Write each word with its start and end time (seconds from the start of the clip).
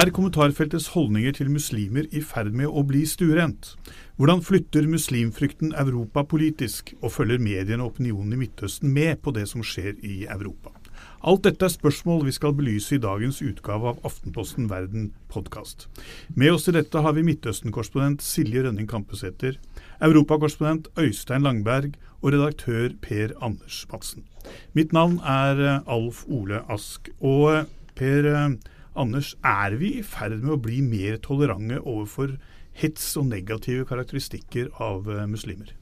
Er 0.00 0.08
kommentarfeltets 0.16 0.86
holdninger 0.94 1.34
til 1.36 1.50
muslimer 1.52 2.06
i 2.16 2.22
ferd 2.24 2.54
med 2.56 2.70
å 2.72 2.80
bli 2.88 3.02
stuerent? 3.04 3.74
Hvordan 4.16 4.40
flytter 4.40 4.86
muslimfrykten 4.88 5.74
Europa 5.76 6.22
politisk, 6.30 6.94
og 7.02 7.12
følger 7.12 7.42
mediene 7.42 7.84
og 7.84 7.90
opinionen 7.90 8.32
i 8.32 8.38
Midtøsten 8.40 8.94
med 8.94 9.20
på 9.20 9.34
det 9.36 9.44
som 9.50 9.60
skjer 9.66 9.98
i 10.00 10.22
Europa? 10.24 10.72
Alt 11.20 11.44
dette 11.44 11.68
er 11.68 11.74
spørsmål 11.74 12.24
vi 12.24 12.32
skal 12.32 12.56
belyse 12.56 12.96
i 12.96 13.02
dagens 13.02 13.42
utgave 13.44 13.92
av 13.92 14.00
Aftenposten 14.08 14.70
Verden 14.72 15.10
podkast. 15.28 15.90
Med 16.32 16.54
oss 16.54 16.64
til 16.64 16.78
dette 16.78 17.04
har 17.04 17.18
vi 17.18 17.26
Midtøsten-korrespondent 17.28 18.24
Silje 18.24 18.64
Rønning 18.64 18.88
Kampesæter, 18.88 19.60
europakorrespondent 20.00 20.88
Øystein 20.96 21.44
Langberg 21.44 22.00
og 22.22 22.32
redaktør 22.32 22.96
Per 23.04 23.36
Anders 23.44 23.84
Madsen. 23.92 24.24
Mitt 24.72 24.96
navn 24.96 25.20
er 25.20 25.60
eh, 25.60 25.78
Alf 25.84 26.24
Ole 26.24 26.64
Ask. 26.72 27.12
Og 27.20 27.50
eh, 27.52 27.64
Per 28.00 28.32
eh, 28.32 28.54
Anders, 28.98 29.34
er 29.46 29.76
vi 29.78 29.96
i 30.00 30.02
ferd 30.06 30.40
med 30.42 30.56
å 30.56 30.60
bli 30.60 30.80
mer 30.82 31.20
tolerante 31.22 31.78
overfor 31.80 32.34
hets 32.80 33.12
og 33.20 33.28
negative 33.30 33.86
karakteristikker 33.86 34.70
av 34.82 35.06
muslimer? 35.30 35.74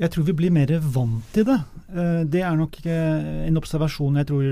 Jeg 0.00 0.10
tror 0.10 0.24
vi 0.26 0.34
blir 0.34 0.54
mer 0.54 0.70
vant 0.80 1.26
til 1.34 1.44
det. 1.46 1.58
Det 2.32 2.40
er 2.42 2.56
nok 2.58 2.78
en 2.88 3.60
observasjon 3.60 4.16
jeg 4.18 4.30
tror 4.30 4.46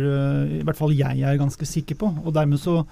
i 0.60 0.60
hvert 0.66 0.78
fall 0.78 0.92
jeg 0.94 1.24
er 1.26 1.40
ganske 1.40 1.66
sikker 1.66 1.98
på. 1.98 2.10
Og 2.22 2.34
dermed 2.36 2.60
så, 2.62 2.84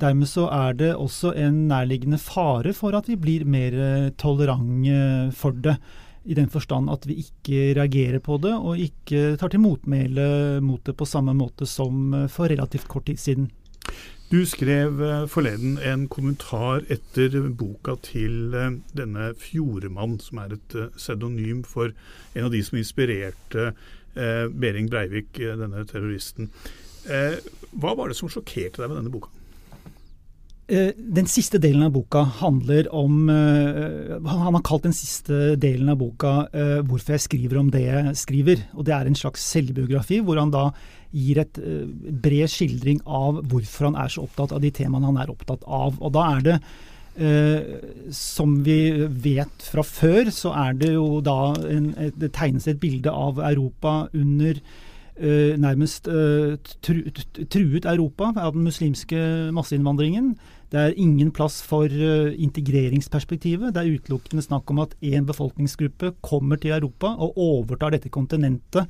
dermed 0.00 0.30
så 0.30 0.48
er 0.56 0.78
det 0.80 0.90
også 0.96 1.34
en 1.38 1.66
nærliggende 1.70 2.18
fare 2.18 2.72
for 2.74 2.96
at 2.98 3.10
vi 3.10 3.18
blir 3.20 3.44
mer 3.44 3.76
tolerante 4.18 5.28
for 5.36 5.54
det. 5.54 5.76
I 6.24 6.36
den 6.36 6.50
forstand 6.52 6.90
at 6.92 7.06
vi 7.08 7.20
ikke 7.22 7.70
reagerer 7.78 8.20
på 8.24 8.36
det, 8.42 8.52
og 8.52 8.80
ikke 8.80 9.36
tar 9.40 9.52
til 9.52 9.62
motmæle 9.62 10.58
mot 10.64 10.82
det 10.84 10.96
på 10.98 11.08
samme 11.08 11.32
måte 11.36 11.68
som 11.68 12.26
for 12.32 12.50
relativt 12.50 12.88
kort 12.90 13.06
tid 13.08 13.20
siden. 13.20 13.46
Du 14.30 14.44
skrev 14.46 15.00
eh, 15.02 15.24
forleden 15.26 15.72
en 15.82 16.04
kommentar 16.06 16.84
etter 16.86 17.32
boka 17.58 17.96
til 18.06 18.54
eh, 18.54 18.76
denne 18.94 19.32
Fjordemann, 19.34 20.20
som 20.22 20.38
er 20.38 20.54
et 20.54 20.76
eh, 20.78 20.92
pseudonym 20.94 21.64
for 21.66 21.90
en 22.38 22.46
av 22.46 22.54
de 22.54 22.60
som 22.62 22.78
inspirerte 22.78 23.72
Behring 24.14 24.88
Breivik, 24.90 25.36
denne 25.38 25.84
terroristen. 25.86 26.48
Hva 27.06 27.92
var 27.94 28.10
det 28.10 28.16
som 28.18 28.26
sjokkerte 28.30 28.82
deg 28.82 28.90
med 28.90 28.98
denne 28.98 29.12
boka? 29.14 29.30
Eh, 30.70 30.92
den 30.94 31.26
siste 31.26 31.58
delen 31.58 31.82
av 31.82 31.90
boka 31.96 32.20
handler 32.38 32.86
om 32.94 33.24
eh, 33.26 34.12
Han 34.30 34.54
har 34.54 34.62
kalt 34.62 34.84
den 34.86 34.94
siste 34.94 35.56
delen 35.58 35.88
av 35.90 35.96
boka 35.98 36.46
eh, 36.54 36.78
'Hvorfor 36.86 37.16
jeg 37.16 37.24
skriver 37.24 37.58
om 37.58 37.70
det 37.74 37.82
jeg 37.82 38.14
skriver'. 38.14 38.62
Og 38.78 38.84
Det 38.86 38.94
er 38.94 39.06
en 39.06 39.18
slags 39.18 39.42
selvbiografi, 39.50 40.20
hvor 40.20 40.38
han 40.38 40.52
da 40.54 40.70
gir 41.10 41.40
et 41.40 41.58
bred 42.22 42.46
skildring 42.46 43.00
av 43.04 43.42
hvorfor 43.50 43.90
han 43.90 43.96
er 43.98 44.08
så 44.08 44.22
opptatt 44.22 44.52
av 44.52 44.60
de 44.62 44.70
temaene 44.70 45.10
han 45.10 45.18
er 45.18 45.32
opptatt 45.32 45.64
av. 45.66 45.98
Og 46.00 46.12
da 46.12 46.22
er 46.36 46.40
det 46.40 46.60
som 48.14 48.62
vi 48.64 49.08
vet 49.10 49.66
fra 49.66 49.82
før, 49.82 50.30
så 50.30 50.54
er 50.54 50.78
det 50.78 50.92
jo 50.94 51.20
da 51.20 51.52
en, 51.66 52.12
Det 52.14 52.30
tegnes 52.32 52.68
et 52.68 52.78
bilde 52.78 53.10
av 53.10 53.40
Europa 53.40 54.08
under 54.14 54.54
nærmest 55.58 56.06
truet 57.50 57.84
Europa 57.84 58.32
av 58.36 58.54
den 58.54 58.62
muslimske 58.62 59.50
masseinnvandringen. 59.52 60.38
Det 60.70 60.78
er 60.78 60.98
ingen 61.02 61.32
plass 61.34 61.58
for 61.66 61.90
uh, 61.90 62.30
integreringsperspektivet. 62.30 63.72
Det 63.74 63.80
er 63.82 63.96
utelukkende 63.96 64.44
snakk 64.44 64.70
om 64.70 64.84
at 64.84 64.94
én 65.02 65.26
befolkningsgruppe 65.26 66.12
kommer 66.22 66.60
til 66.62 66.76
Europa 66.76 67.16
og 67.18 67.38
overtar 67.40 67.96
dette 67.96 68.12
kontinentet. 68.12 68.86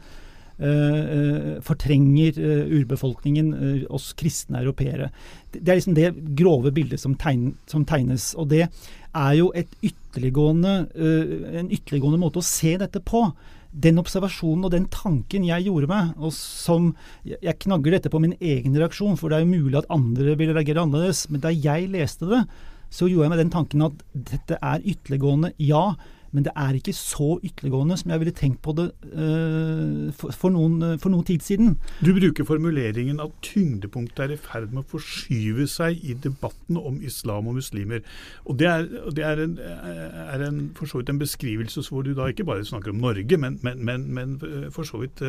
Uh, 0.60 0.66
uh, 0.68 1.54
fortrenger 1.64 2.36
urbefolkningen, 2.68 3.54
oss 3.88 4.10
kristne 4.12 4.60
europeere. 4.60 5.08
Det, 5.48 5.62
det, 5.62 5.68
er 5.70 5.78
liksom 5.78 5.96
det 5.96 6.10
grove 6.36 6.72
bildet 6.76 7.00
som, 7.00 7.14
tegn, 7.16 7.54
som, 7.70 7.86
tegnes. 7.88 8.34
Og 8.36 8.50
det 8.52 8.66
er 8.66 9.32
jo 9.38 9.48
ytterliggående, 9.56 10.74
en 10.94 11.72
ytterliggående 11.72 12.20
måte 12.20 12.42
å 12.42 12.46
se 12.46 12.76
dette 12.78 13.00
på 13.00 13.24
den 13.70 14.00
observasjonen 14.02 14.66
og 14.66 14.72
den 14.74 14.88
tanken 14.90 15.44
jeg 15.46 15.68
gjorde 15.68 15.90
meg, 15.90 16.14
og 16.18 16.32
som 16.34 16.90
Jeg 17.24 17.58
knagger 17.62 17.94
dette 17.96 18.10
på 18.10 18.20
min 18.22 18.34
egen 18.40 18.74
reaksjon, 18.76 19.16
for 19.16 19.30
det 19.30 19.38
er 19.38 19.44
jo 19.44 19.54
mulig 19.54 19.78
at 19.78 19.90
andre 19.92 20.34
vil 20.38 20.52
reagere 20.54 20.82
annerledes. 20.82 21.28
Men 21.30 21.42
da 21.44 21.52
jeg 21.54 21.90
leste 21.92 22.26
det, 22.26 22.42
så 22.90 23.06
gjorde 23.06 23.28
jeg 23.28 23.32
meg 23.34 23.42
den 23.44 23.52
tanken 23.54 23.86
at 23.86 24.02
dette 24.12 24.58
er 24.58 24.82
ytterliggående, 24.82 25.52
ja. 25.62 25.94
Men 26.30 26.46
det 26.46 26.52
er 26.54 26.76
ikke 26.78 26.94
så 26.94 27.32
ytterliggående 27.42 27.96
som 27.98 28.12
jeg 28.12 28.22
ville 28.22 28.34
tenkt 28.36 28.60
på 28.62 28.74
det 28.78 28.86
uh, 29.10 30.10
for, 30.14 30.30
for, 30.30 30.54
noen, 30.54 30.76
uh, 30.82 30.94
for, 31.02 31.10
noen, 31.10 31.26
tid 31.26 31.42
siden. 31.44 31.74
Du 32.04 32.12
bruker 32.14 32.46
formuleringen 32.46 33.20
at 33.22 33.34
tyngdepunktet 33.46 34.24
er 34.24 34.36
i 34.36 34.40
ferd 34.40 34.70
med 34.70 34.84
å 34.84 34.90
forskyve 34.92 35.66
seg 35.70 36.00
i 36.06 36.14
debatten 36.14 36.78
om 36.78 37.00
islam 37.02 37.50
og 37.50 37.58
muslimer. 37.58 38.04
Og 38.46 38.58
Det 38.60 38.70
er, 38.70 38.88
det 39.16 39.26
er, 39.26 39.44
en, 39.44 39.58
er 39.58 40.46
en, 40.46 40.64
for 40.76 40.90
så 40.90 41.00
vidt 41.00 41.12
en 41.12 41.22
beskrivelse 41.22 41.86
hvor 41.90 42.06
du 42.06 42.12
da 42.14 42.28
ikke 42.30 42.46
bare 42.46 42.66
snakker 42.66 42.94
om 42.94 43.02
Norge, 43.02 43.36
men, 43.40 43.58
men, 43.66 43.84
men, 43.84 44.06
men 44.14 44.36
for 44.74 44.86
så 44.86 45.00
vidt 45.02 45.22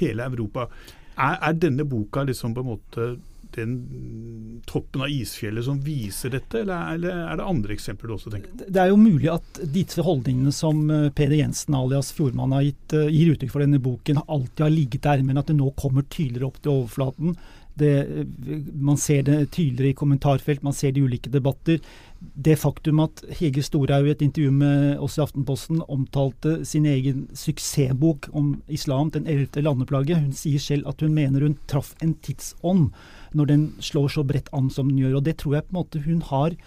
hele 0.00 0.24
Europa. 0.24 0.70
Er, 1.16 1.38
er 1.48 1.56
denne 1.56 1.84
boka 1.88 2.24
liksom 2.28 2.54
på 2.54 2.64
en 2.64 2.72
måte 2.74 3.08
den 3.54 4.62
toppen 4.66 5.02
av 5.04 5.10
isfjellet 5.12 5.64
som 5.64 5.78
viser 5.82 6.32
dette, 6.34 6.62
eller 6.64 7.10
er 7.12 7.36
det 7.38 7.46
andre 7.46 7.76
eksempler 7.76 8.10
du 8.10 8.16
også 8.16 8.32
tenker 8.32 8.52
på? 8.52 8.66
Det 8.68 8.82
er 8.82 8.90
jo 8.90 8.98
mulig 9.00 9.30
at 9.32 9.60
disse 9.74 10.04
holdningene 10.06 10.54
som 10.54 10.82
eh, 10.90 11.10
Peder 11.16 11.38
Jensen 11.40 11.76
alias 11.78 12.10
Fjordmann 12.16 12.56
har 12.56 12.66
gitt, 12.66 12.96
eh, 12.96 13.12
gir 13.12 13.34
uttrykk 13.34 13.54
for 13.54 13.64
denne 13.64 13.82
boken, 13.82 14.24
alltid 14.26 14.64
har 14.66 14.74
ligget 14.74 15.06
der, 15.06 15.22
men 15.26 15.38
at 15.40 15.52
det 15.52 15.58
nå 15.60 15.70
kommer 15.78 16.08
tydeligere 16.08 16.50
opp 16.50 16.58
til 16.62 16.74
overflaten. 16.74 17.38
Det, 17.76 18.26
man 18.72 18.96
ser 18.96 19.22
det 19.26 19.50
tydeligere 19.52 19.92
i 19.92 19.96
kommentarfelt, 19.96 20.62
man 20.64 20.72
ser 20.72 20.94
det 20.96 21.02
i 21.02 21.04
ulike 21.04 21.28
debatter. 21.28 21.82
Det 22.16 22.54
faktum 22.56 23.02
at 23.04 23.20
Hege 23.36 23.60
Storhaug 23.60 24.08
i 24.08 24.14
et 24.14 24.22
intervju 24.24 24.54
med 24.56 25.02
oss 25.04 25.18
i 25.18 25.22
Aftenposten 25.26 25.82
omtalte 25.84 26.62
sin 26.64 26.86
egen 26.88 27.26
suksessbok 27.36 28.30
om 28.32 28.62
islam, 28.72 29.10
Den 29.10 29.26
ellevte 29.26 29.60
landeplaget, 29.60 30.16
Hun 30.16 30.32
sier 30.32 30.58
selv 30.58 30.88
at 30.88 31.00
hun 31.00 31.12
mener 31.14 31.40
hun 31.40 31.58
traff 31.68 31.94
en 32.00 32.14
tidsånd 32.14 32.94
når 33.36 33.52
den 33.52 33.68
slår 33.84 34.10
så 34.16 34.24
bredt 34.26 34.50
an 34.56 34.70
som 34.72 34.90
den 34.90 35.04
gjør. 35.04 35.18
og 35.20 35.28
Det 35.28 35.38
tror 35.42 35.58
jeg 35.58 35.68
på 35.68 35.74
en 35.74 35.80
måte 35.82 36.04
hun 36.06 36.24
har 36.30 36.58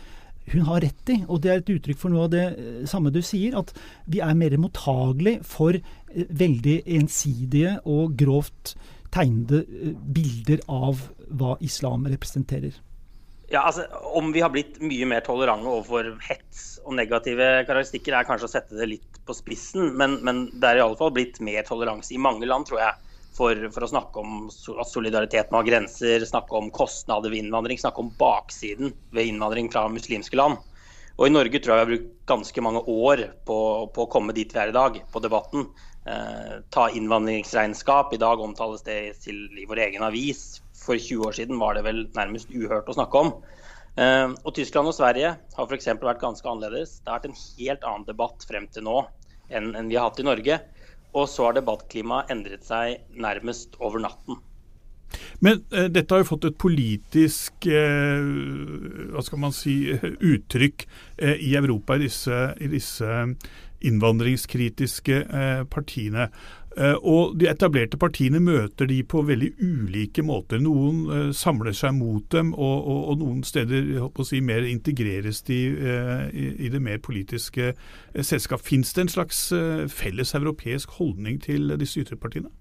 hun 0.50 0.66
har 0.66 0.82
rett 0.82 1.12
i, 1.14 1.20
og 1.30 1.42
det 1.44 1.52
er 1.52 1.62
et 1.62 1.72
uttrykk 1.76 2.00
for 2.00 2.14
noe 2.14 2.26
av 2.28 2.34
det 2.34 2.46
eh, 2.58 2.86
samme 2.90 3.12
du 3.14 3.22
sier, 3.26 3.54
at 3.60 3.74
vi 4.10 4.22
er 4.24 4.38
mer 4.38 4.56
mottagelig 4.62 5.40
for 5.46 5.78
eh, 5.78 5.84
veldig 6.16 6.80
ensidige 6.98 7.76
og 7.86 8.16
grovt 8.20 8.74
tegnede 9.14 9.64
eh, 9.66 9.94
bilder 9.94 10.64
av 10.66 11.04
hva 11.30 11.56
islam 11.66 12.08
representerer. 12.10 12.80
Ja, 13.50 13.64
altså, 13.66 13.88
Om 14.18 14.34
vi 14.34 14.42
har 14.46 14.52
blitt 14.54 14.78
mye 14.82 15.08
mer 15.10 15.22
tolerante 15.26 15.70
overfor 15.70 16.12
hets 16.26 16.80
og 16.86 16.94
negative 16.98 17.48
karakteristikker, 17.66 18.14
er 18.18 18.28
kanskje 18.28 18.50
å 18.50 18.54
sette 18.56 18.78
det 18.78 18.90
litt 18.92 19.22
på 19.26 19.36
spissen, 19.38 19.94
men, 19.98 20.20
men 20.26 20.48
det 20.54 20.70
er 20.70 20.82
i 20.82 20.84
alle 20.86 20.98
fall 20.98 21.14
blitt 21.14 21.38
mer 21.46 21.66
toleranse 21.66 22.14
i 22.14 22.22
mange 22.22 22.50
land, 22.50 22.70
tror 22.70 22.82
jeg 22.82 23.09
for, 23.36 23.70
for, 23.74 23.86
å 23.86 23.92
snakke 23.92 24.22
om 24.22 24.48
at 24.50 24.90
solidaritet 24.90 25.52
må 25.52 25.62
ha 25.62 25.68
grenser, 25.68 26.26
snakke 26.28 26.58
om 26.58 26.72
kostnader 26.76 27.32
ved 27.32 27.44
innvandring, 27.44 27.80
snakke 27.80 28.04
om 28.04 28.12
baksiden 28.20 28.94
ved 29.16 29.30
innvandring 29.30 29.70
fra 29.74 29.86
muslimske 29.92 30.40
land. 30.40 30.60
Og 31.20 31.28
I 31.28 31.34
Norge 31.34 31.60
tror 31.60 31.76
jeg 31.76 31.80
vi 31.80 31.84
har 31.84 31.92
brukt 31.92 32.12
ganske 32.32 32.64
mange 32.64 32.82
år 32.88 33.26
på, 33.48 33.60
på 33.92 34.06
å 34.06 34.12
komme 34.12 34.36
dit 34.36 34.54
vi 34.56 34.62
er 34.62 34.72
i 34.72 34.76
dag, 34.76 35.02
på 35.12 35.22
debatten. 35.24 35.68
Eh, 36.08 36.54
ta 36.72 36.88
innvandringsregnskap. 36.96 38.14
I 38.16 38.22
dag 38.22 38.40
omtales 38.40 38.86
det 38.88 39.00
til 39.26 39.42
i 39.60 39.68
vår 39.68 39.84
egen 39.90 40.06
avis. 40.08 40.62
For 40.80 40.96
20 40.96 41.28
år 41.28 41.36
siden 41.36 41.60
var 41.60 41.76
det 41.76 41.84
vel 41.84 42.06
nærmest 42.16 42.54
uhørt 42.56 42.88
å 42.88 42.96
snakke 42.96 43.26
om. 43.26 43.34
Eh, 44.00 44.32
og 44.32 44.56
Tyskland 44.56 44.88
og 44.88 44.96
Sverige 44.96 45.36
har 45.58 45.68
f.eks. 45.68 45.92
vært 46.00 46.24
ganske 46.24 46.48
annerledes. 46.48 47.02
Det 47.04 47.12
har 47.12 47.20
vært 47.20 47.34
en 47.34 47.42
helt 47.60 47.88
annen 47.92 48.08
debatt 48.08 48.48
frem 48.48 48.70
til 48.72 48.88
nå 48.88 49.02
enn, 49.50 49.74
enn 49.76 49.92
vi 49.92 50.00
har 50.00 50.08
hatt 50.08 50.24
i 50.24 50.28
Norge. 50.30 50.62
Og 51.18 51.26
så 51.30 51.48
har 51.48 51.58
debattklimaet 51.58 52.30
endret 52.34 52.68
seg 52.68 53.02
nærmest 53.18 53.80
over 53.82 54.02
natten. 54.04 54.38
Men 55.42 55.64
eh, 55.74 55.88
dette 55.90 56.14
har 56.14 56.22
jo 56.22 56.30
fått 56.36 56.46
et 56.50 56.60
politisk 56.62 57.66
eh, 57.72 58.28
hva 59.14 59.24
skal 59.26 59.42
man 59.42 59.56
si, 59.56 59.80
uttrykk 60.34 60.86
eh, 61.18 61.40
i 61.50 61.56
Europa 61.58 61.98
i 61.98 62.04
disse, 62.06 62.44
i 62.62 62.70
disse 62.70 63.24
innvandringskritiske 63.90 65.18
eh, 65.24 65.64
partiene. 65.72 66.30
Eh, 66.78 66.96
og 67.02 67.34
De 67.40 67.48
etablerte 67.50 67.98
partiene 67.98 68.40
møter 68.44 68.90
de 68.90 69.00
på 69.02 69.24
veldig 69.26 69.50
ulike 69.58 70.22
måter. 70.26 70.62
Noen 70.62 71.00
uh, 71.10 71.32
samler 71.36 71.74
seg 71.74 71.96
mot 71.98 72.26
dem, 72.34 72.52
og, 72.54 72.86
og, 72.86 73.00
og 73.10 73.24
noen 73.24 73.42
steder 73.48 73.90
si, 74.28 74.42
mer 74.46 74.68
integreres 74.68 75.42
de 75.48 75.60
uh, 75.74 76.28
i, 76.30 76.52
i, 76.68 76.70
det 76.70 76.82
mer 76.84 77.02
politiske 77.02 77.74
selskap. 78.14 78.62
Fins 78.62 78.94
det 78.94 79.08
en 79.08 79.14
slags 79.16 79.42
felles 79.94 80.36
europeisk 80.38 80.94
holdning 81.00 81.40
til 81.42 81.74
disse 81.82 82.04
ytterpartiene? 82.04 82.52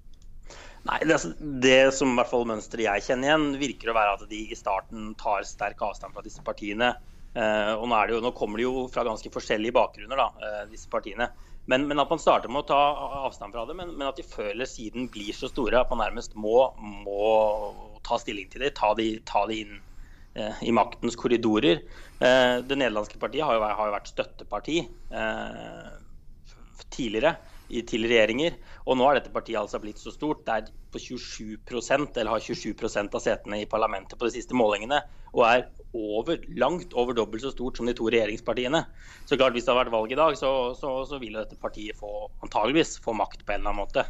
Nei, 0.89 1.03
det, 1.05 1.19
det, 1.61 1.77
som 1.93 2.15
i 2.15 2.17
hvert 2.17 2.31
fall 2.31 2.47
mønsteret 2.49 2.87
jeg 2.87 3.05
kjenner 3.11 3.29
igjen, 3.29 3.47
virker 3.61 3.93
å 3.93 3.97
være 3.99 4.17
at 4.17 4.25
de 4.31 4.41
i 4.49 4.57
starten 4.57 5.13
tar 5.21 5.45
sterk 5.45 5.83
avstand 5.85 6.17
fra 6.17 6.25
disse 6.25 6.41
partiene. 6.47 6.95
og 7.35 7.85
nå, 7.91 7.99
jo, 8.09 8.23
nå 8.25 8.33
kommer 8.35 8.59
de 8.59 8.65
jo 8.65 8.87
fra 8.93 9.05
ganske 9.05 9.31
forskjellige 9.35 9.77
bakgrunner, 9.77 10.23
da, 10.23 10.63
disse 10.71 10.89
partiene. 10.89 11.29
Men, 11.69 11.85
men, 11.89 12.01
at 12.01 12.09
man 12.09 12.21
starter 12.21 12.49
med 12.49 12.65
å 12.65 12.69
ta 12.71 12.81
avstand 13.27 13.53
fra 13.53 13.67
det, 13.69 13.77
men, 13.77 13.93
men, 13.97 14.07
at 14.09 14.17
de 14.17 14.25
før 14.25 14.55
eller 14.55 14.69
siden 14.69 15.11
blir 15.13 15.37
så 15.37 15.51
store 15.51 15.83
at 15.83 15.91
man 15.93 16.01
nærmest 16.01 16.33
må, 16.39 16.71
må 16.81 17.99
ta 18.07 18.17
stilling 18.21 18.49
til 18.49 18.65
det, 18.65 18.73
ta 18.79 18.95
de, 18.97 19.11
ta 19.29 19.45
de 19.51 19.59
inn 19.67 19.75
eh, 20.33 20.63
i 20.65 20.73
maktens 20.73 21.19
korridorer. 21.21 21.83
Eh, 22.25 22.55
det 22.65 22.81
nederlandske 22.81 23.21
partiet 23.21 23.45
har 23.45 23.59
jo, 23.59 23.67
har 23.69 23.91
jo 23.91 23.97
vært 23.99 24.13
støtteparti 24.15 24.81
eh, 24.81 25.93
tidligere 26.89 27.37
til 27.69 28.07
regjeringer. 28.09 28.57
Og 28.89 28.99
nå 28.99 29.07
har 29.07 29.19
dette 29.19 29.33
partiet 29.33 29.61
altså 29.61 29.81
blitt 29.83 30.01
så 30.01 30.13
stort. 30.15 30.45
Det 30.47 30.55
er 30.55 30.71
på 30.93 31.01
27% 31.03 32.17
eller 32.17 32.33
har 32.33 32.45
27% 32.45 33.17
av 33.17 33.25
setene 33.25 33.63
i 33.63 33.69
parlamentet 33.69 34.19
på 34.19 34.29
de 34.29 34.37
siste 34.39 34.57
målingene. 34.57 35.03
Og 35.35 35.45
er 35.45 35.67
over, 35.97 36.41
langt 36.57 36.95
over 36.99 37.17
dobbelt 37.17 37.45
så 37.45 37.53
stort 37.53 37.79
som 37.79 37.89
de 37.89 37.97
to 37.97 38.09
regjeringspartiene. 38.09 38.85
Så 39.27 39.37
klart 39.37 39.57
Hvis 39.57 39.67
det 39.67 39.73
hadde 39.73 39.85
vært 39.85 39.97
valg 39.97 40.13
i 40.13 40.21
dag, 40.21 40.39
så, 40.41 40.53
så, 40.79 40.95
så 41.09 41.21
vil 41.21 41.37
dette 41.37 41.61
partiet 41.61 41.99
få, 41.99 42.31
antageligvis 42.45 42.99
få 43.05 43.17
makt 43.17 43.45
på 43.45 43.55
en 43.55 43.61
eller 43.61 43.75
annen 43.75 43.83
måte. 43.85 44.07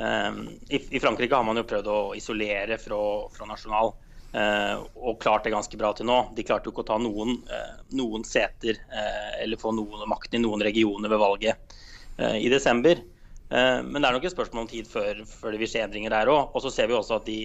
Um, 0.00 0.46
i, 0.70 0.78
i, 0.78 1.00
Frankrike 1.02 1.34
har 1.34 1.44
man 1.44 1.58
jo 1.58 1.66
prøvd 1.68 1.90
å 1.90 1.98
isolere 2.16 2.78
fra, 2.80 3.00
fra 3.34 3.50
nasjonal. 3.50 3.92
Uh, 4.30 4.86
og 4.94 5.18
klart 5.18 5.42
det 5.44 5.50
ganske 5.54 5.78
bra 5.78 5.90
til 5.98 6.06
nå. 6.06 6.20
De 6.36 6.46
klarte 6.46 6.70
jo 6.70 6.74
ikke 6.74 6.86
å 6.86 6.90
ta 6.92 6.98
noen, 7.02 7.40
uh, 7.50 7.82
noen 7.98 8.22
seter 8.26 8.78
uh, 8.92 9.32
eller 9.42 9.58
få 9.58 9.74
noen 9.74 10.06
makt 10.10 10.38
i 10.38 10.42
noen 10.42 10.62
regioner 10.62 11.10
ved 11.10 11.18
valget 11.18 11.78
i 12.18 12.48
desember. 12.52 13.02
Men 13.50 13.96
det 13.96 14.06
er 14.06 14.14
nok 14.14 14.24
et 14.28 14.32
spørsmål 14.34 14.62
om 14.62 14.68
tid 14.70 14.86
før, 14.86 15.22
før 15.26 15.54
det 15.54 15.58
vil 15.62 15.70
skje 15.72 15.80
endringer 15.82 16.12
der 16.14 16.28
òg. 16.30 16.52
Og 16.54 16.62
så 16.62 16.70
ser 16.70 16.86
vi 16.86 16.94
også 16.94 17.16
at 17.16 17.26
de 17.26 17.38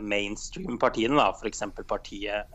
mainstream-partiene, 0.00 1.26
f.eks. 1.36 1.64
partiet 1.88 2.54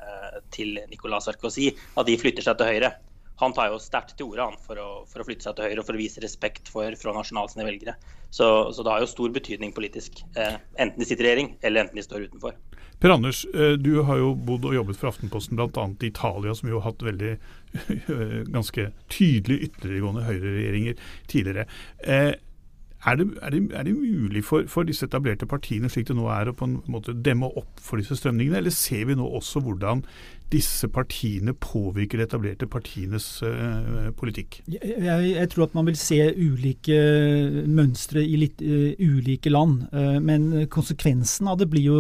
til 0.56 0.80
Nicolas 0.90 1.28
Sarkozy, 1.30 1.68
at 1.98 2.10
de 2.10 2.18
flytter 2.18 2.48
seg 2.48 2.58
til 2.58 2.72
høyre 2.72 2.96
han 3.42 3.54
tar 3.56 3.72
jo 3.72 3.80
sterkt 3.82 4.16
til 4.18 4.32
orde 4.32 4.48
for, 4.64 4.80
for, 5.10 5.22
å 5.22 5.28
flytte 5.28 5.48
seg 5.48 5.58
til 5.58 5.68
høyre 5.68 5.82
og 5.82 5.88
for 5.88 5.98
å 5.98 6.00
vise 6.00 6.24
respekt 6.24 6.72
for 6.72 6.96
fra 7.00 7.16
nasjonalt 7.16 7.54
sine 7.54 7.68
velgere. 7.68 7.96
Så, 8.30 8.48
så, 8.72 8.84
det 8.84 8.94
har 8.94 9.04
jo 9.04 9.12
stor 9.12 9.34
betydning 9.36 9.74
politisk, 9.76 10.22
eh, 10.40 10.58
enten 10.80 11.02
de 11.02 11.08
sitter 11.08 11.28
i 11.28 11.30
regjering 11.30 11.52
eller 11.62 11.86
enten 11.86 12.00
de 12.00 12.06
står 12.06 12.30
utenfor. 12.30 12.56
Per 13.00 13.14
Anders, 13.14 13.46
eh, 13.54 13.76
du 13.80 14.02
har 14.08 14.22
jo 14.22 14.34
bodd 14.48 14.66
og 14.66 14.76
jobbet 14.78 15.00
for 15.00 15.12
Aftenposten 15.12 15.60
bl.a. 15.60 15.86
i 16.00 16.10
Italia, 16.10 16.56
som 16.56 16.72
jo 16.72 16.80
har 16.80 16.92
hatt 16.92 17.06
veldig 17.06 17.36
ganske 18.56 18.90
tydelig 19.12 19.70
ytterliggående 19.70 20.26
høyreregjeringer 20.28 21.00
tidligere. 21.32 21.68
Er 23.06 23.20
det, 23.20 23.28
er 23.42 23.54
det, 23.54 23.60
er 23.78 23.84
det 23.86 23.94
mulig 23.94 24.42
for, 24.46 24.66
for, 24.72 24.86
disse 24.88 25.06
etablerte 25.06 25.46
partiene 25.46 25.90
slik 25.94 26.08
det 26.10 26.16
nå 26.18 26.26
er, 26.34 26.50
å 26.50 26.58
på 26.58 26.66
en 26.66 26.80
måte 26.90 27.14
demme 27.14 27.52
opp 27.54 27.82
for 27.82 28.02
disse 28.02 28.18
strømningene, 28.18 28.58
eller 28.58 28.74
ser 28.74 29.06
vi 29.12 29.18
nå 29.18 29.28
også 29.38 29.62
hvordan 29.62 30.02
disse 30.54 30.88
partiene 30.94 31.56
påvirker 31.58 32.20
de 32.22 32.26
etablerte 32.26 32.68
partienes 32.70 33.28
uh, 33.46 34.12
politikk? 34.18 34.60
Jeg, 34.70 35.02
jeg, 35.06 35.50
tror 35.52 35.66
at 35.66 35.76
man 35.78 35.90
vil 35.90 35.98
se 35.98 36.20
ulike 36.38 36.98
mønstre 37.66 38.22
i 38.22 38.38
litt 38.42 38.62
uh, 38.62 38.94
ulike 39.02 39.54
land. 39.54 39.84
Uh, 39.94 40.18
men 40.22 40.68
konsekvensen 40.74 41.50
av 41.50 41.60
det 41.62 41.70
blir 41.74 41.90
jo 41.90 42.00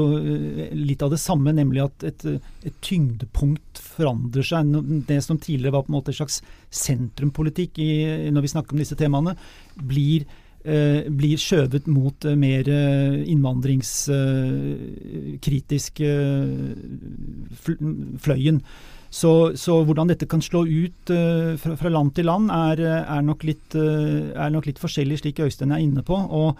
litt 0.77 1.05
av 1.05 1.13
det 1.13 1.21
samme, 1.21 1.53
nemlig 1.57 1.83
at 1.85 2.05
et, 2.09 2.25
et, 2.65 2.79
tyngdepunkt 2.85 3.81
forandrer 3.97 4.45
seg. 4.45 4.73
Det 5.09 5.19
som 5.25 5.41
tidligere 5.41 5.77
var 5.77 5.85
på 5.85 5.93
en 5.93 5.99
måte 5.99 6.13
en 6.13 6.21
slags 6.21 6.41
sentrumpolitikk 6.73 7.81
i, 7.81 7.91
når 8.33 8.45
vi 8.45 8.53
snakker 8.55 8.77
om 8.77 8.81
disse 8.81 8.97
temaene, 8.99 9.37
blir 9.75 10.25
Eh, 10.25 10.44
blir 10.65 11.37
skjøvet 11.37 11.85
mot 11.91 12.25
eh, 12.25 12.35
mer 12.39 12.69
eh, 12.71 13.29
innvandringskritisk 13.29 16.01
fløyen. 18.25 18.61
Så, 19.15 19.55
så, 19.55 19.83
hvordan 19.85 20.07
dette 20.09 20.25
kan 20.27 20.41
slå 20.43 20.65
ut 20.67 21.07
fra, 21.07 21.75
fra 21.79 21.89
land 21.93 22.11
til 22.17 22.25
land, 22.27 22.51
er, 22.51 22.79
er, 23.05 23.21
nok 23.23 23.43
litt, 23.47 23.75
er, 23.77 24.49
nok 24.51 24.65
litt, 24.67 24.79
forskjellig, 24.81 25.17
slik 25.21 25.39
Øystein 25.45 25.71
er 25.71 25.79
inne 25.85 26.03
på. 26.03 26.15
og 26.15 26.57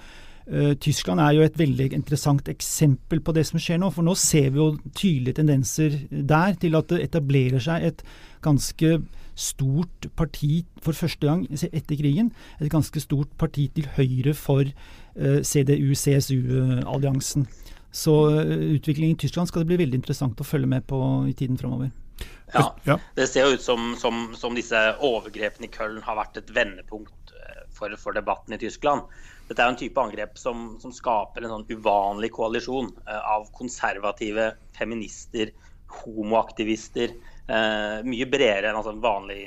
Tyskland 0.80 1.20
er 1.20 1.32
jo 1.34 1.42
et 1.42 1.58
veldig 1.58 1.94
interessant 1.98 2.48
eksempel 2.48 3.20
på 3.26 3.32
det 3.36 3.46
som 3.50 3.60
skjer 3.60 3.78
nå. 3.82 3.90
For 3.92 4.04
nå 4.06 4.14
ser 4.16 4.50
vi 4.54 4.58
jo 4.62 4.78
tydelige 4.94 5.34
tendenser 5.42 5.92
der 6.14 6.54
til 6.62 6.76
at 6.78 6.88
det 6.94 7.04
etablerer 7.10 7.60
seg 7.66 7.82
et 7.90 8.00
ganske 8.46 8.90
stort 9.36 10.08
parti 10.16 10.64
for 10.82 10.96
første 10.96 11.28
gang 11.28 11.44
etter 11.52 12.00
krigen. 12.00 12.32
Et 12.62 12.72
ganske 12.72 13.04
stort 13.04 13.32
parti 13.38 13.68
til 13.76 13.90
høyre 13.98 14.34
for 14.38 14.64
uh, 14.64 15.42
CDU-CSU-alliansen. 15.44 17.46
Så 17.96 18.16
uh, 18.32 18.56
utviklingen 18.76 19.16
i 19.16 19.22
Tyskland 19.26 19.52
skal 19.52 19.64
det 19.64 19.74
bli 19.74 19.82
veldig 19.84 20.02
interessant 20.02 20.42
å 20.42 20.48
følge 20.48 20.72
med 20.72 20.88
på 20.88 21.00
i 21.30 21.36
tiden 21.36 21.60
framover. 21.60 21.92
Ja, 22.54 22.98
det 23.18 23.28
ser 23.28 23.50
jo 23.50 23.58
ut 23.58 23.64
som, 23.64 23.92
som, 24.00 24.30
som, 24.40 24.56
disse 24.56 24.80
overgrepene 25.04 25.68
i 25.68 25.74
Köln 25.74 26.00
har 26.06 26.16
vært 26.16 26.38
et 26.40 26.52
vendepunkt 26.56 27.34
eh, 27.36 27.66
for, 27.76 27.92
for, 28.00 28.16
debatten 28.16 28.56
i 28.56 28.60
Tyskland. 28.62 29.10
Dette 29.50 29.60
er 29.60 29.74
en 29.74 29.80
type 29.80 30.00
angrep 30.00 30.40
som, 30.40 30.78
som 30.80 30.94
skaper 30.96 31.44
en 31.44 31.52
sånn 31.52 31.68
uvanlig 31.74 32.30
koalisjon 32.38 32.94
av 33.12 33.50
konservative 33.58 34.54
feminister, 34.78 35.52
homoaktivister, 36.06 37.12
Eh, 37.46 38.00
mye 38.10 38.26
bredere 38.26 38.72
enn 38.72 38.78
altså 38.80 38.96
vanlig, 38.98 39.44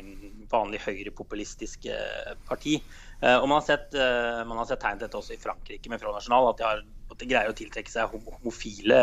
vanlig 0.51 0.79
høyrepopulistisk 0.85 1.89
eh, 1.91 2.31
parti. 2.47 2.77
Eh, 3.19 3.35
og 3.35 3.49
man 3.51 3.59
har, 3.59 3.67
sett, 3.67 3.99
man 4.47 4.61
har 4.61 4.69
sett 4.69 4.83
tegn 4.85 5.01
til 5.01 5.09
dette 5.09 5.19
også 5.19 5.35
i 5.35 5.43
Frankrike 5.43 5.91
med 5.91 6.03
Front 6.03 6.21
National, 6.21 6.53
at 6.53 6.61
de, 6.61 6.69
har, 6.69 6.85
at 7.11 7.19
de 7.19 7.31
greier 7.33 7.51
å 7.51 7.59
tiltrekke 7.59 7.91
seg 7.91 8.15
homofile 8.15 9.03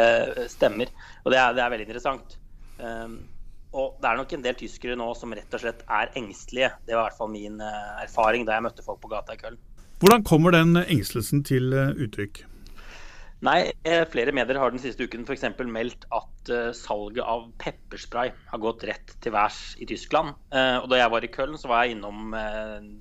stemmer. 0.51 0.93
Og 1.25 1.35
det 1.35 1.41
er, 1.41 1.57
det 1.57 1.65
er 1.65 1.75
veldig 1.75 1.87
interessant. 1.89 2.37
Og 3.75 3.97
det 3.99 4.07
er 4.07 4.19
nok 4.21 4.33
en 4.37 4.43
del 4.45 4.55
tyskere 4.55 4.95
nå 4.95 5.09
som 5.19 5.35
rett 5.35 5.57
og 5.57 5.63
slett 5.65 5.83
er 5.91 6.13
engstelige. 6.15 6.71
Det 6.87 6.95
var 6.95 7.01
i 7.01 7.09
hvert 7.09 7.19
fall 7.19 7.33
min 7.33 7.59
erfaring 7.59 8.47
da 8.47 8.55
jeg 8.55 8.69
møtte 8.69 8.85
folk 8.85 9.03
på 9.03 9.11
gata 9.11 9.35
i 9.35 9.41
Köln. 9.41 9.59
Hvordan 9.99 10.23
kommer 10.27 10.55
den 10.55 10.79
engstelsen 10.79 11.43
til 11.47 11.75
uttrykk? 11.75 12.45
Nei, 13.43 13.73
eh, 13.83 14.05
flere 14.07 14.31
medier 14.31 14.55
har 14.61 14.71
den 14.71 14.79
siste 14.79 15.03
uken 15.03 15.25
f.eks. 15.27 15.43
meldt 15.67 16.05
at 16.15 16.51
uh, 16.53 16.69
salget 16.75 17.25
av 17.27 17.49
pepperspray 17.59 18.31
har 18.31 18.61
gått 18.63 18.85
rett 18.87 19.11
til 19.21 19.35
værs 19.35 19.75
i 19.83 19.87
Tyskland. 19.89 20.37
Uh, 20.55 20.79
og 20.79 20.87
da 20.91 21.01
jeg 21.01 21.11
var 21.11 21.27
i 21.27 21.31
Köln, 21.33 21.57
så 21.59 21.67
var 21.67 21.83
jeg 21.83 21.97
innom 21.97 22.31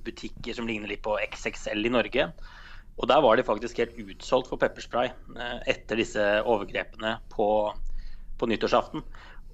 butikker 0.05 0.57
som 0.57 0.67
ligner 0.67 0.91
litt 0.91 1.05
på 1.07 1.15
XXL 1.23 1.87
i 1.87 1.95
Norge. 1.95 2.27
Og 2.99 3.09
der 3.11 3.23
var 3.23 3.39
de 3.39 3.47
faktisk 3.47 3.79
helt 3.83 3.95
utsolgt 3.99 4.51
for 4.51 4.59
pepperspray 4.59 5.09
etter 5.67 5.99
disse 5.99 6.23
overgrepene 6.47 7.17
på, 7.33 7.47
på 8.39 8.51
nyttårsaften. 8.51 9.03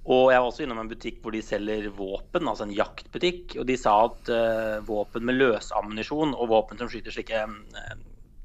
Og 0.01 0.27
jeg 0.29 0.41
var 0.41 0.49
også 0.49 0.65
innom 0.65 0.81
en 0.81 0.91
butikk 0.91 1.23
hvor 1.23 1.33
de 1.33 1.41
selger 1.45 1.87
våpen, 1.97 2.45
altså 2.45 2.67
en 2.67 2.75
jaktbutikk. 2.77 3.55
Og 3.57 3.65
de 3.69 3.79
sa 3.81 3.95
at 4.11 4.29
våpen 4.85 5.25
med 5.25 5.39
løsammunisjon 5.41 6.35
og 6.37 6.53
våpen 6.53 6.77
som 6.77 6.91
skyter 6.91 7.17
slike 7.17 7.41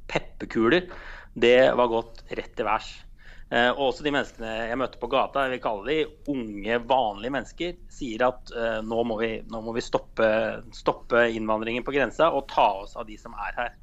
pepperkuler 0.09 0.89
det 1.37 1.75
var 1.77 1.93
gått 1.93 2.23
rett 2.33 2.55
til 2.57 2.67
værs. 2.69 2.95
Eh, 3.47 3.69
og 3.71 3.93
også 3.93 4.03
de 4.03 4.11
menneskene 4.11 4.53
jeg 4.73 4.79
møtte 4.81 4.99
på 4.99 5.11
gata, 5.13 5.45
jeg 5.47 5.55
vil 5.55 5.63
kalle 5.63 5.87
de 5.87 6.33
unge, 6.33 6.79
vanlige 6.91 7.35
mennesker, 7.35 7.77
sier 7.93 8.25
at 8.27 8.51
uh, 8.57 8.81
nå 8.83 9.05
må 9.07 9.21
vi, 9.21 9.29
nå 9.47 9.61
må 9.63 9.75
vi 9.77 9.85
stoppe, 9.85 10.27
stoppe, 10.75 11.29
innvandringen 11.37 11.87
på 11.87 11.95
grensa 11.95 12.33
og 12.35 12.49
ta 12.51 12.67
oss 12.81 12.97
av 12.99 13.07
de 13.07 13.19
som 13.21 13.37
er 13.47 13.61
her. 13.61 13.77